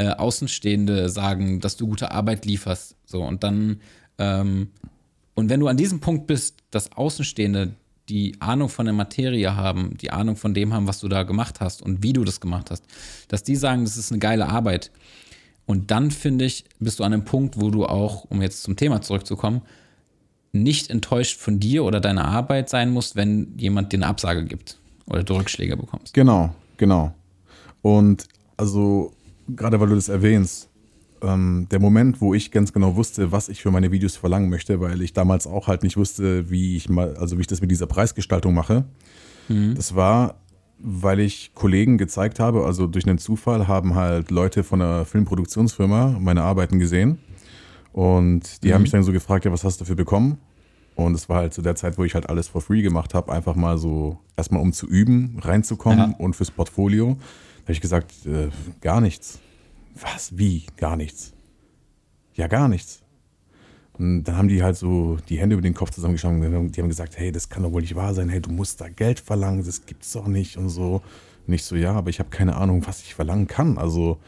[0.00, 2.96] äh, Außenstehende sagen, dass du gute Arbeit lieferst.
[3.04, 3.80] So und dann
[4.18, 4.68] ähm,
[5.34, 7.74] und wenn du an diesem Punkt bist, dass Außenstehende
[8.08, 11.60] die Ahnung von der Materie haben, die Ahnung von dem haben, was du da gemacht
[11.60, 12.84] hast und wie du das gemacht hast,
[13.28, 14.90] dass die sagen, das ist eine geile Arbeit.
[15.66, 18.76] Und dann finde ich, bist du an einem Punkt, wo du auch, um jetzt zum
[18.76, 19.60] Thema zurückzukommen,
[20.52, 24.78] nicht enttäuscht von dir oder deiner Arbeit sein musst, wenn jemand dir eine Absage gibt
[25.06, 26.14] oder du Rückschläge bekommst.
[26.14, 27.14] Genau, genau.
[27.82, 28.24] Und
[28.56, 29.12] also,
[29.56, 30.68] gerade weil du das erwähnst,
[31.22, 34.80] ähm, der Moment, wo ich ganz genau wusste, was ich für meine Videos verlangen möchte,
[34.80, 37.70] weil ich damals auch halt nicht wusste, wie ich mal, also wie ich das mit
[37.70, 38.84] dieser Preisgestaltung mache,
[39.74, 40.36] das war,
[40.78, 46.16] weil ich Kollegen gezeigt habe, also durch einen Zufall haben halt Leute von einer Filmproduktionsfirma
[46.20, 47.18] meine Arbeiten gesehen
[47.92, 50.38] und die haben mich dann so gefragt, ja, was hast du dafür bekommen?
[50.94, 53.32] Und es war halt zu der Zeit, wo ich halt alles for free gemacht habe,
[53.32, 56.16] einfach mal so erstmal um zu üben, reinzukommen Ja.
[56.18, 57.16] und fürs Portfolio.
[57.70, 58.48] Habe ich gesagt, äh,
[58.80, 59.38] gar nichts.
[59.94, 60.36] Was?
[60.36, 60.64] Wie?
[60.76, 61.32] Gar nichts?
[62.34, 63.00] Ja, gar nichts.
[63.92, 66.88] Und dann haben die halt so die Hände über den Kopf zusammengeschlagen und die haben
[66.88, 69.64] gesagt, hey, das kann doch wohl nicht wahr sein, hey, du musst da Geld verlangen,
[69.64, 71.00] das gibt's doch nicht und so.
[71.46, 73.78] Und ich so, ja, aber ich habe keine Ahnung, was ich verlangen kann.
[73.78, 74.18] Also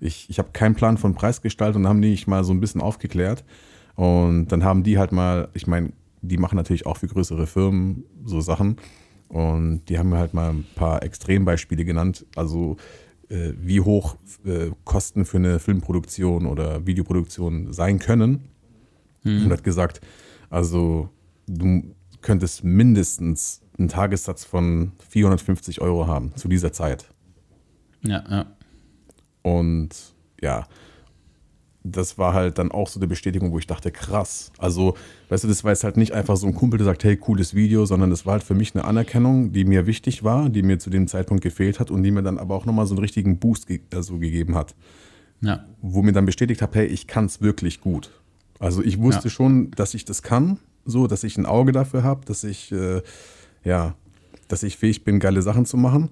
[0.00, 2.80] ich, ich habe keinen Plan von Preisgestaltung und haben die mich mal so ein bisschen
[2.80, 3.44] aufgeklärt.
[3.94, 5.92] Und dann haben die halt mal, ich meine,
[6.22, 8.78] die machen natürlich auch für größere Firmen so Sachen.
[9.28, 12.24] Und die haben mir halt mal ein paar Extrembeispiele genannt.
[12.36, 12.76] Also
[13.28, 18.48] äh, wie hoch äh, Kosten für eine Filmproduktion oder Videoproduktion sein können.
[19.24, 20.00] Und hat gesagt,
[20.50, 21.08] also
[21.48, 21.82] du
[22.20, 27.06] könntest mindestens einen Tagessatz von 450 Euro haben zu dieser Zeit.
[28.02, 28.46] Ja, ja.
[29.42, 30.66] Und ja,
[31.92, 34.50] das war halt dann auch so eine Bestätigung, wo ich dachte, krass.
[34.58, 34.96] Also,
[35.28, 37.54] weißt du, das war jetzt halt nicht einfach so ein Kumpel, der sagt, hey, cooles
[37.54, 40.78] Video, sondern das war halt für mich eine Anerkennung, die mir wichtig war, die mir
[40.78, 43.38] zu dem Zeitpunkt gefehlt hat und die mir dann aber auch nochmal so einen richtigen
[43.38, 44.74] Boost ge also gegeben hat.
[45.40, 48.10] Ja, Wo mir dann bestätigt habe, hey, ich kann es wirklich gut.
[48.58, 49.30] Also ich wusste Ja.
[49.30, 53.02] schon, dass ich das kann, so, dass ich ein Auge dafür habe, dass ich, äh,
[53.64, 53.94] ja,
[54.48, 56.10] dass ich fähig bin, geile Sachen zu machen.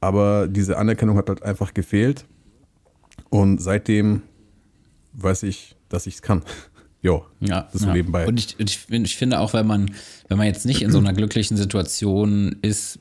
[0.00, 2.26] Aber diese Anerkennung hat halt einfach gefehlt.
[3.30, 4.22] Und seitdem
[5.12, 6.42] weiß ich, dass ich es kann.
[7.00, 7.92] Jo, Ja, das ja.
[7.92, 8.26] nebenbei.
[8.26, 9.94] Und ich, ich, ich finde auch, wenn man,
[10.26, 12.98] wenn man jetzt nicht in so einer glücklichen Situation ist,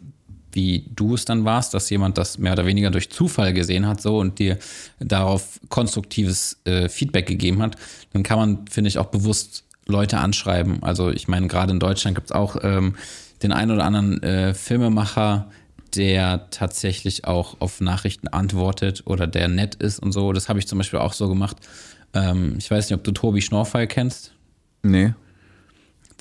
[0.51, 3.99] wie du es dann warst, dass jemand das mehr oder weniger durch Zufall gesehen hat
[3.99, 4.59] so und dir
[4.99, 7.75] darauf konstruktives äh, Feedback gegeben hat,
[8.13, 10.83] dann kann man, finde ich, auch bewusst Leute anschreiben.
[10.83, 12.95] Also ich meine, gerade in Deutschland gibt es auch ähm,
[13.43, 15.49] den einen oder anderen äh, Filmemacher,
[15.97, 20.31] der tatsächlich auch auf Nachrichten antwortet oder der nett ist und so.
[20.31, 21.57] Das habe ich zum Beispiel auch so gemacht.
[22.13, 24.31] Ähm, ich weiß nicht, ob du Tobi Schnorfall kennst
[24.87, 25.13] nee.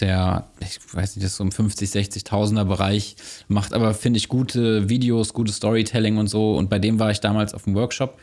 [0.01, 3.17] der, ich weiß nicht, das ist so im 50, 60.000er Bereich,
[3.49, 6.55] macht aber, finde ich, gute Videos, gutes Storytelling und so.
[6.55, 8.19] Und bei dem war ich damals auf dem Workshop.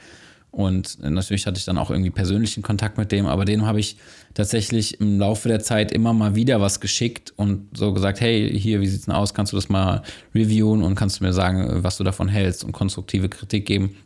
[0.53, 3.97] Und natürlich hatte ich dann auch irgendwie persönlichen Kontakt mit dem, aber dem habe ich
[4.35, 8.79] tatsächlich im Laufe der Zeit immer mal wieder was geschickt und so gesagt, hey, hier,
[8.79, 9.33] wie sieht's denn aus?
[9.33, 10.03] Kannst du das mal
[10.35, 13.97] reviewen und kannst du mir sagen, was du davon hältst und konstruktive Kritik geben?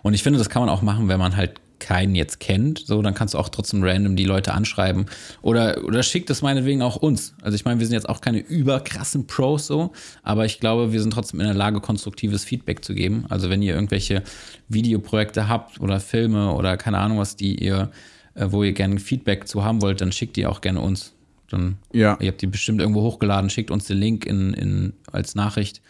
[0.00, 2.80] Und ich finde, das kann man auch machen, wenn man halt keinen jetzt kennt.
[2.80, 5.06] So, dann kannst du auch trotzdem random die Leute anschreiben.
[5.42, 7.34] Oder, oder schickt es meinetwegen auch uns.
[7.42, 11.00] Also ich meine, wir sind jetzt auch keine überkrassen Pros so, aber ich glaube, wir
[11.00, 13.26] sind trotzdem in der Lage, konstruktives Feedback zu geben.
[13.28, 14.22] Also wenn ihr irgendwelche
[14.68, 17.90] Videoprojekte habt oder Filme oder keine Ahnung was, die ihr,
[18.34, 21.14] äh, wo ihr gerne Feedback zu haben wollt, dann schickt die auch gerne uns.
[21.50, 22.18] Dann, Ja.
[22.20, 25.80] Ihr habt die bestimmt irgendwo hochgeladen, schickt uns den Link in, in, als Nachricht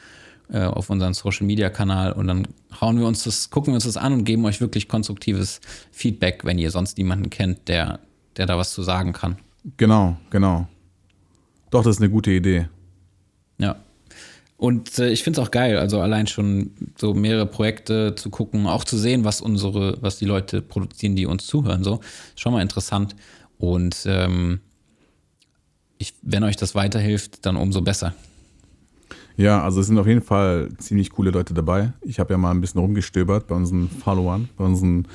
[0.51, 2.49] äh, auf unseren Social Media Kanal und dann
[2.81, 5.61] hauen wir uns das, gucken wir uns das an und geben euch wirklich konstruktives
[5.93, 8.01] Feedback, wenn ihr sonst niemanden kennt, der,
[8.37, 9.37] der da was zu sagen kann.
[9.77, 10.67] Genau, genau.
[11.71, 12.69] Doch, das ist eine gute Idee.
[13.59, 13.77] Ja.
[14.57, 18.67] Und äh, ich finde es auch geil, also allein schon so mehrere Projekte zu gucken,
[18.67, 22.01] auch zu sehen, was unsere, was die Leute produzieren, die uns zuhören, so.
[22.35, 23.15] Schon mal interessant.
[23.59, 24.61] Und ähm,
[25.99, 28.15] ich, wenn euch das weiterhilft, dann umso besser.
[29.39, 31.93] Ja, also es sind auf jeden Fall ziemlich coole Leute dabei.
[32.03, 35.07] Ich habe ja mal ein bisschen rumgestöbert bei unseren Followern, bei unseren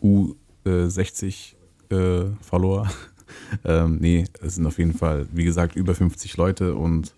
[0.00, 1.54] U60
[1.90, 2.88] äh, Follower.
[3.64, 7.12] ähm, nee, es sind auf jeden Fall, wie gesagt, über 50 Leute und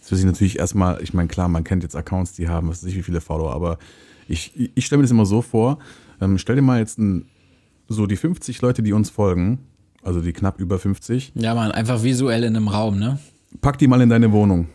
[0.00, 2.84] es wird sich natürlich erstmal, ich meine, klar, man kennt jetzt Accounts, die haben, was
[2.84, 3.76] weiß ich, wie viele Follower, aber
[4.28, 5.80] ich, ich stelle mir das immer so vor,
[6.20, 7.26] ähm, stell dir mal jetzt ein,
[7.88, 9.58] so die 50 Leute, die uns folgen,
[10.02, 13.18] also die knapp über 50, Ja, man, einfach visuell in einem Raum, ne?
[13.60, 14.68] pack die mal in deine Wohnung.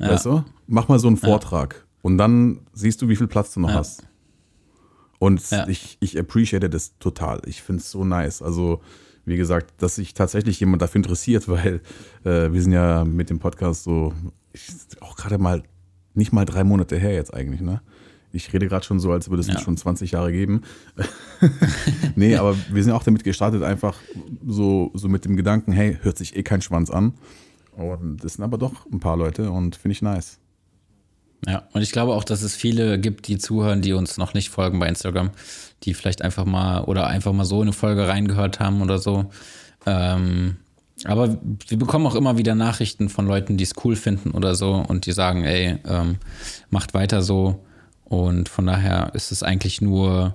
[0.00, 0.10] Ja.
[0.10, 0.44] Weißt du?
[0.66, 1.86] Mach mal so einen Vortrag.
[2.02, 3.76] Und dann siehst du, wie viel Platz du noch Ja.
[3.76, 4.06] hast.
[5.18, 5.68] Und Ja.
[5.68, 7.42] ich, ich appreciate das total.
[7.46, 8.40] Ich finde es so nice.
[8.42, 8.80] Also,
[9.26, 11.80] wie gesagt, dass sich tatsächlich jemand dafür interessiert, weil
[12.24, 14.14] äh, wir sind ja mit dem Podcast so,
[14.52, 14.66] ich,
[15.00, 15.62] auch gerade mal,
[16.14, 17.82] nicht mal drei Monate her jetzt eigentlich, ne?
[18.32, 19.58] Ich rede gerade schon so, als würde es Ja.
[19.60, 20.62] schon 20 Jahre geben.
[22.16, 23.96] nee, aber wir sind auch damit gestartet, einfach
[24.46, 27.14] so, so mit dem Gedanken, hey, hört sich eh kein Schwanz an.
[27.76, 30.38] Und das sind aber doch ein paar Leute und finde ich nice.
[31.46, 34.50] Ja, und ich glaube auch, dass es viele gibt, die zuhören, die uns noch nicht
[34.50, 35.30] folgen bei Instagram,
[35.84, 39.30] die vielleicht einfach mal oder einfach mal so eine Folge reingehört haben oder so.
[39.86, 40.56] Ähm,
[41.04, 44.74] aber wir bekommen auch immer wieder Nachrichten von Leuten, die es cool finden oder so
[44.86, 46.16] und die sagen, ey, ähm,
[46.68, 47.64] macht weiter so.
[48.04, 50.34] Und von daher ist es eigentlich nur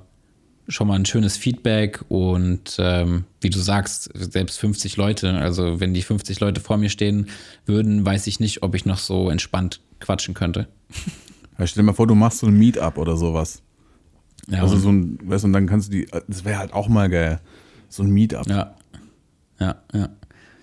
[0.68, 5.94] schon mal ein schönes Feedback und ähm, wie du sagst, selbst 50 Leute, also wenn
[5.94, 7.28] die 50 Leute vor mir stehen
[7.66, 10.68] würden, weiß ich nicht, ob ich noch so entspannt quatschen könnte.
[11.58, 13.62] Ja, stell dir mal vor, du machst so ein Meetup oder sowas.
[14.48, 16.88] Ja, Also so ein, weißt du, und dann kannst du die, das wäre halt auch
[16.88, 17.40] mal geil.
[17.90, 18.48] So ein Meetup.
[18.48, 18.76] Ja.
[19.60, 20.10] Ja, ja.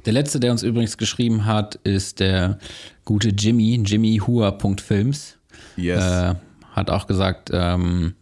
[0.05, 2.59] Der letzte, der uns übrigens geschrieben hat, ist der
[3.05, 5.39] gute Jimmy, jimmyhua.films.
[5.77, 6.03] Yes.
[6.05, 6.35] Äh,
[6.73, 8.15] hat auch gesagt, ähm,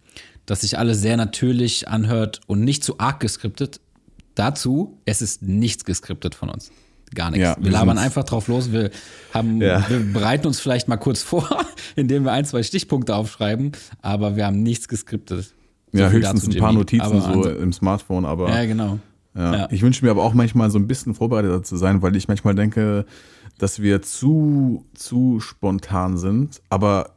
[0.51, 3.81] dass sich alles sehr natürlich anhört und nicht zu arg geskriptet.
[4.35, 6.73] Dazu, es ist nichts geskriptet von uns.
[7.15, 7.45] Gar nichts.
[7.45, 8.73] Ja, wir labern einfach drauf los.
[8.73, 8.91] Wir,
[9.33, 9.89] haben, Ja.
[9.89, 11.49] wir bereiten uns vielleicht mal kurz vor,
[11.95, 13.71] indem wir ein, zwei Stichpunkte aufschreiben,
[14.03, 15.55] aber wir haben nichts geskriptet.
[15.93, 16.81] So ja, höchstens dazu, ein paar Jimmy.
[16.81, 18.99] Notizen Aber so im Smartphone, aber Ja, genau.
[19.37, 19.55] Ja.
[19.55, 19.69] Ja.
[19.71, 22.57] Ich wünsche mir aber auch manchmal so ein bisschen vorbereiteter zu sein, weil ich manchmal
[22.57, 23.07] denke,
[23.59, 26.61] dass wir zu, zu spontan sind.
[26.71, 27.15] Aber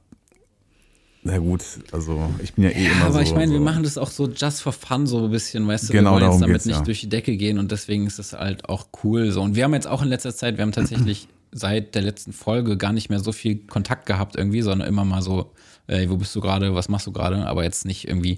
[1.26, 3.06] na gut, also ich bin ja eh immer so.
[3.14, 3.54] aber ich meine, so.
[3.54, 6.22] wir machen das auch so just for fun, so ein bisschen, weißt du, Genau, wir
[6.22, 6.84] wollen jetzt damit nicht ja.
[6.84, 9.42] durch die Decke gehen und deswegen ist das halt auch cool so.
[9.42, 12.78] Und wir haben jetzt auch in letzter Zeit, wir haben tatsächlich seit der letzten Folge
[12.78, 15.54] gar nicht mehr so viel Kontakt gehabt irgendwie, sondern immer mal so,
[15.88, 18.36] ey, wo bist du gerade, was machst du gerade, aber jetzt nicht irgendwie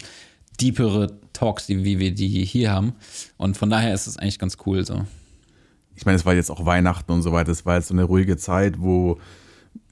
[0.62, 2.94] deepere Talks, die, wie wir die hier haben.
[3.38, 5.06] Und von daher ist es eigentlich ganz cool so.
[5.96, 7.52] ich meine, es war jetzt auch Weihnachten und so weiter.
[7.52, 9.18] Es war jetzt so eine ruhige Zeit, wo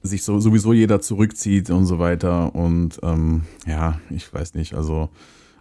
[0.04, 2.54] sich so, sowieso jeder zurückzieht und so weiter.
[2.54, 5.08] Und ähm, ja, ich weiß nicht, also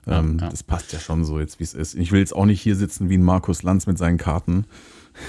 [0.06, 0.50] ähm, Ja, ja.
[0.52, 1.96] das passt ja schon so jetzt, wie es ist.
[1.96, 4.66] Ich will jetzt auch nicht hier sitzen wie ein Markus Lanz mit seinen Karten,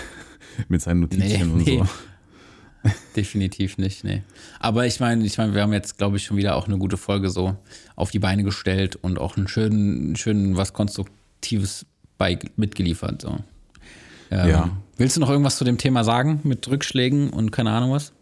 [0.69, 1.79] mit seinen Notizien Nee, und nee.
[1.79, 2.91] so.
[3.17, 4.23] definitiv nicht, nee.
[4.61, 6.97] Aber ich meine, ich meine, wir haben jetzt, glaube ich, schon wieder auch eine gute
[6.97, 7.57] Folge so
[7.97, 11.87] auf die Beine gestellt und auch einen schönen, schönen was Konstruktives
[12.19, 13.23] bei, mitgeliefert.
[13.23, 13.39] So.
[14.31, 14.77] Ähm, Ja.
[14.97, 18.13] Willst du noch irgendwas zu dem Thema sagen mit Rückschlägen und keine Ahnung was?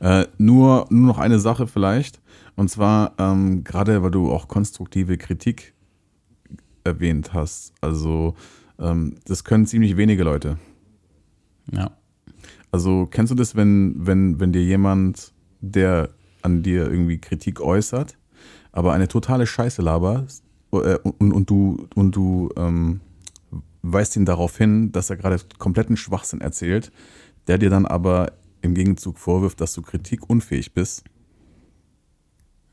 [0.00, 2.20] Äh, nur, nur noch eine Sache vielleicht.
[2.56, 5.74] Und zwar, ähm, gerade weil du auch konstruktive Kritik
[6.84, 7.72] erwähnt hast.
[7.80, 8.34] Also,
[8.78, 10.58] ähm, das können ziemlich wenige Leute.
[11.72, 11.90] Ja.
[12.70, 16.10] Also, kennst du das, wenn, wenn, wenn dir jemand, der
[16.42, 18.16] an dir irgendwie Kritik äußert,
[18.72, 20.42] aber eine totale Scheiße labert
[20.72, 23.00] äh, und, und du, und du ähm,
[23.82, 26.92] weist ihn darauf hin, dass er gerade kompletten Schwachsinn erzählt,
[27.46, 28.32] der dir dann aber
[28.62, 31.04] im Gegenzug vorwirft, dass du kritikunfähig bist.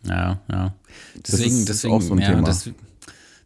[0.07, 0.73] Ja, ja.
[1.15, 2.43] ist- Deswegen, ist deswegen, auch so ein ja, Thema.
[2.43, 2.69] des-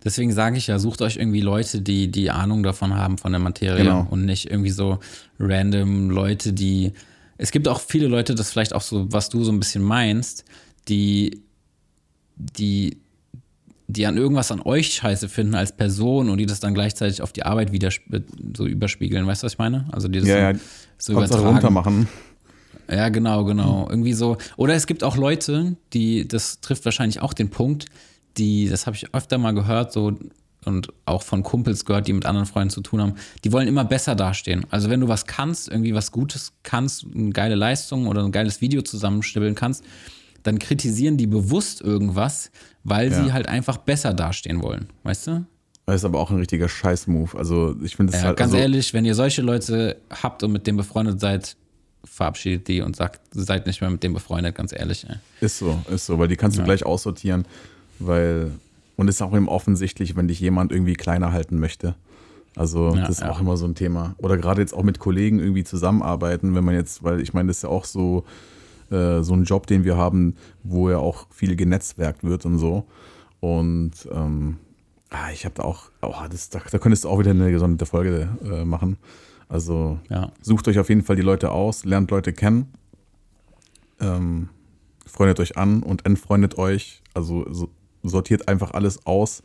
[0.03, 3.39] deswegen sage ich ja, sucht euch irgendwie Leute, die die Ahnung davon haben von der
[3.39, 4.07] Materie Genau.
[4.09, 4.99] und nicht irgendwie so
[5.39, 6.93] random Leute, die.
[7.37, 10.43] Es gibt auch viele Leute, das vielleicht auch so, was du so ein bisschen meinst,
[10.89, 11.41] die,
[12.35, 12.97] die,
[13.87, 17.31] die an irgendwas an euch scheiße finden als Person und die das dann gleichzeitig auf
[17.31, 17.89] die Arbeit wieder
[18.55, 19.25] so überspiegeln.
[19.25, 19.87] Weißt du, was ich meine?
[19.93, 20.59] Also die das Ja, so, ja,
[20.97, 21.45] so übertragen.
[21.47, 22.07] runter machen.
[22.89, 23.87] Ja, genau, genau.
[23.89, 24.37] Irgendwie so.
[24.57, 27.85] Oder es gibt auch Leute, die, das trifft wahrscheinlich auch den Punkt,
[28.37, 30.17] die, das habe ich öfter mal gehört, so
[30.65, 33.13] und auch von Kumpels gehört, die mit anderen Freunden zu tun haben,
[33.45, 34.65] die wollen immer besser dastehen.
[34.69, 38.59] Also wenn du was kannst, irgendwie was Gutes kannst, eine geile Leistung oder ein geiles
[38.59, 39.83] Video zusammenstibbeln kannst,
[40.43, 42.51] dann kritisieren die bewusst irgendwas,
[42.83, 43.33] weil sie Ja.
[43.33, 44.87] halt einfach besser dastehen wollen.
[45.03, 45.45] Weißt du?
[45.85, 47.37] Das ist aber auch ein richtiger Scheiß-Move.
[47.37, 48.37] Also, ich finde das Ja, halt.
[48.37, 51.55] ganz also, ehrlich, wenn ihr solche Leute habt und mit denen befreundet seid,
[52.03, 55.05] verabschiedet die und sagt, seid nicht mehr mit dem befreundet, ganz ehrlich.
[55.09, 55.15] Ey.
[55.41, 56.65] Ist so, ist so, weil die kannst du Ja.
[56.65, 57.45] gleich aussortieren,
[57.99, 58.51] weil.
[58.95, 61.95] Und ist auch eben offensichtlich, wenn dich jemand irgendwie kleiner halten möchte.
[62.57, 63.31] Also, Ja, das ist ja.
[63.31, 64.13] auch immer so ein Thema.
[64.17, 67.57] Oder gerade jetzt auch mit Kollegen irgendwie zusammenarbeiten, wenn man jetzt, weil ich meine, das
[67.57, 68.25] ist ja auch so,
[68.91, 72.85] äh, so ein Job, den wir haben, wo ja auch viel genetzwerkt wird und so.
[73.39, 74.57] Und ähm,
[75.11, 77.85] ah, ich habe da auch, oh, das, da, da könntest du auch wieder eine gesonderte
[77.85, 78.97] Folge äh, machen.
[79.49, 80.31] Also Ja.
[80.41, 82.71] sucht euch auf jeden Fall die Leute aus, lernt Leute kennen,
[83.99, 84.49] ähm,
[85.05, 87.01] freundet euch an und entfreundet euch.
[87.13, 87.69] Also so,
[88.03, 89.43] sortiert einfach alles aus,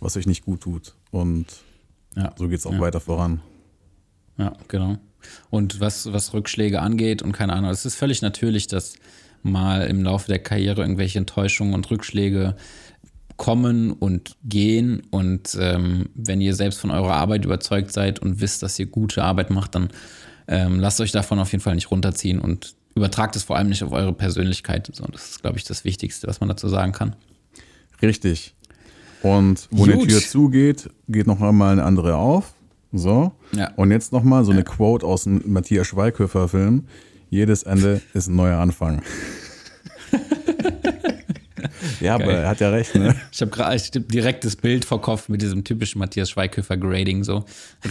[0.00, 0.94] was euch nicht gut tut.
[1.10, 1.46] Und
[2.16, 2.32] Ja.
[2.36, 2.80] so geht es auch Ja.
[2.80, 3.40] weiter voran.
[4.38, 4.96] Ja, genau.
[5.50, 8.94] Und was, was Rückschläge angeht und keine Ahnung, es ist völlig natürlich, dass
[9.42, 12.56] mal im Laufe der Karriere irgendwelche Enttäuschungen und Rückschläge
[13.36, 15.02] kommen und gehen.
[15.10, 19.22] Und ähm, wenn ihr selbst von eurer Arbeit überzeugt seid und wisst, dass ihr gute
[19.22, 19.88] Arbeit macht, dann
[20.48, 23.82] ähm, lasst euch davon auf jeden Fall nicht runterziehen und übertragt es vor allem nicht
[23.82, 24.90] auf eure Persönlichkeit.
[24.92, 27.16] So, das ist, glaube ich, das Wichtigste, was man dazu sagen kann.
[28.02, 28.54] Richtig.
[29.22, 29.98] Und wo eine.
[29.98, 32.54] Tür zugeht, geht noch einmal eine andere auf.
[32.92, 33.32] So.
[33.52, 33.70] Ja.
[33.76, 36.86] Und jetzt noch mal so eine Quote aus dem Matthias Schweighöfer Film.
[37.30, 39.00] Jedes Ende ist ein neuer Anfang.
[42.02, 42.36] Ja, aber Geil.
[42.42, 43.14] er hat ja recht, ne?
[43.32, 47.44] Ich habe gerade direkt das Bild vor Kopf mit diesem typischen Matthias Schweighöfer Grading so.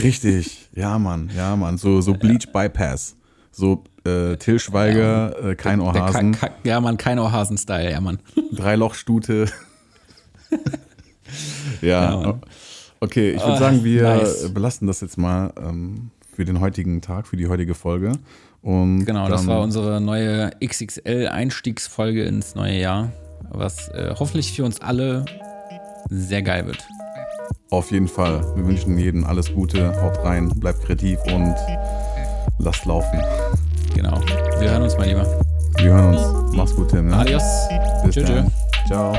[0.03, 0.68] Richtig.
[0.76, 1.30] Ja, Mann.
[1.36, 1.78] Ja, Mann.
[1.78, 3.16] So, so Bleach Bypass.
[3.51, 7.99] So äh, Till Schweiger, äh, kein Der Ohrhasen, Ka- Ka- ja, Mann, kein Ohrhasen-Style, ja,
[8.01, 8.20] Mann.
[8.53, 9.45] Dreilochstute.
[11.82, 12.22] ja.
[12.22, 12.39] Ja,
[12.99, 14.53] okay, ich würde Ah, sagen, wir nice.
[14.53, 18.14] belassen das jetzt mal ähm, für den heutigen Tag, für die heutige Folge.
[18.61, 23.11] Und Genau, das war unsere neue XXL-Einstiegsfolge ins neue Jahr,
[23.49, 25.26] was äh, hoffentlich für uns alle
[26.09, 26.85] sehr geil wird.
[27.69, 28.43] Auf jeden Fall.
[28.55, 29.93] Wir wünschen jedem alles Gute.
[30.01, 31.55] Haut rein, bleibt kreativ und
[32.59, 33.22] lasst laufen.
[33.95, 34.19] Genau.
[34.59, 35.26] Wir hören uns mal lieber.
[35.77, 36.55] Wir hören uns.
[36.55, 37.07] Mach's gut, Tim.
[37.07, 37.15] Ne?
[37.15, 37.43] Adios.
[38.03, 38.43] Bis Tschö, tschö.
[38.88, 39.15] Ciao.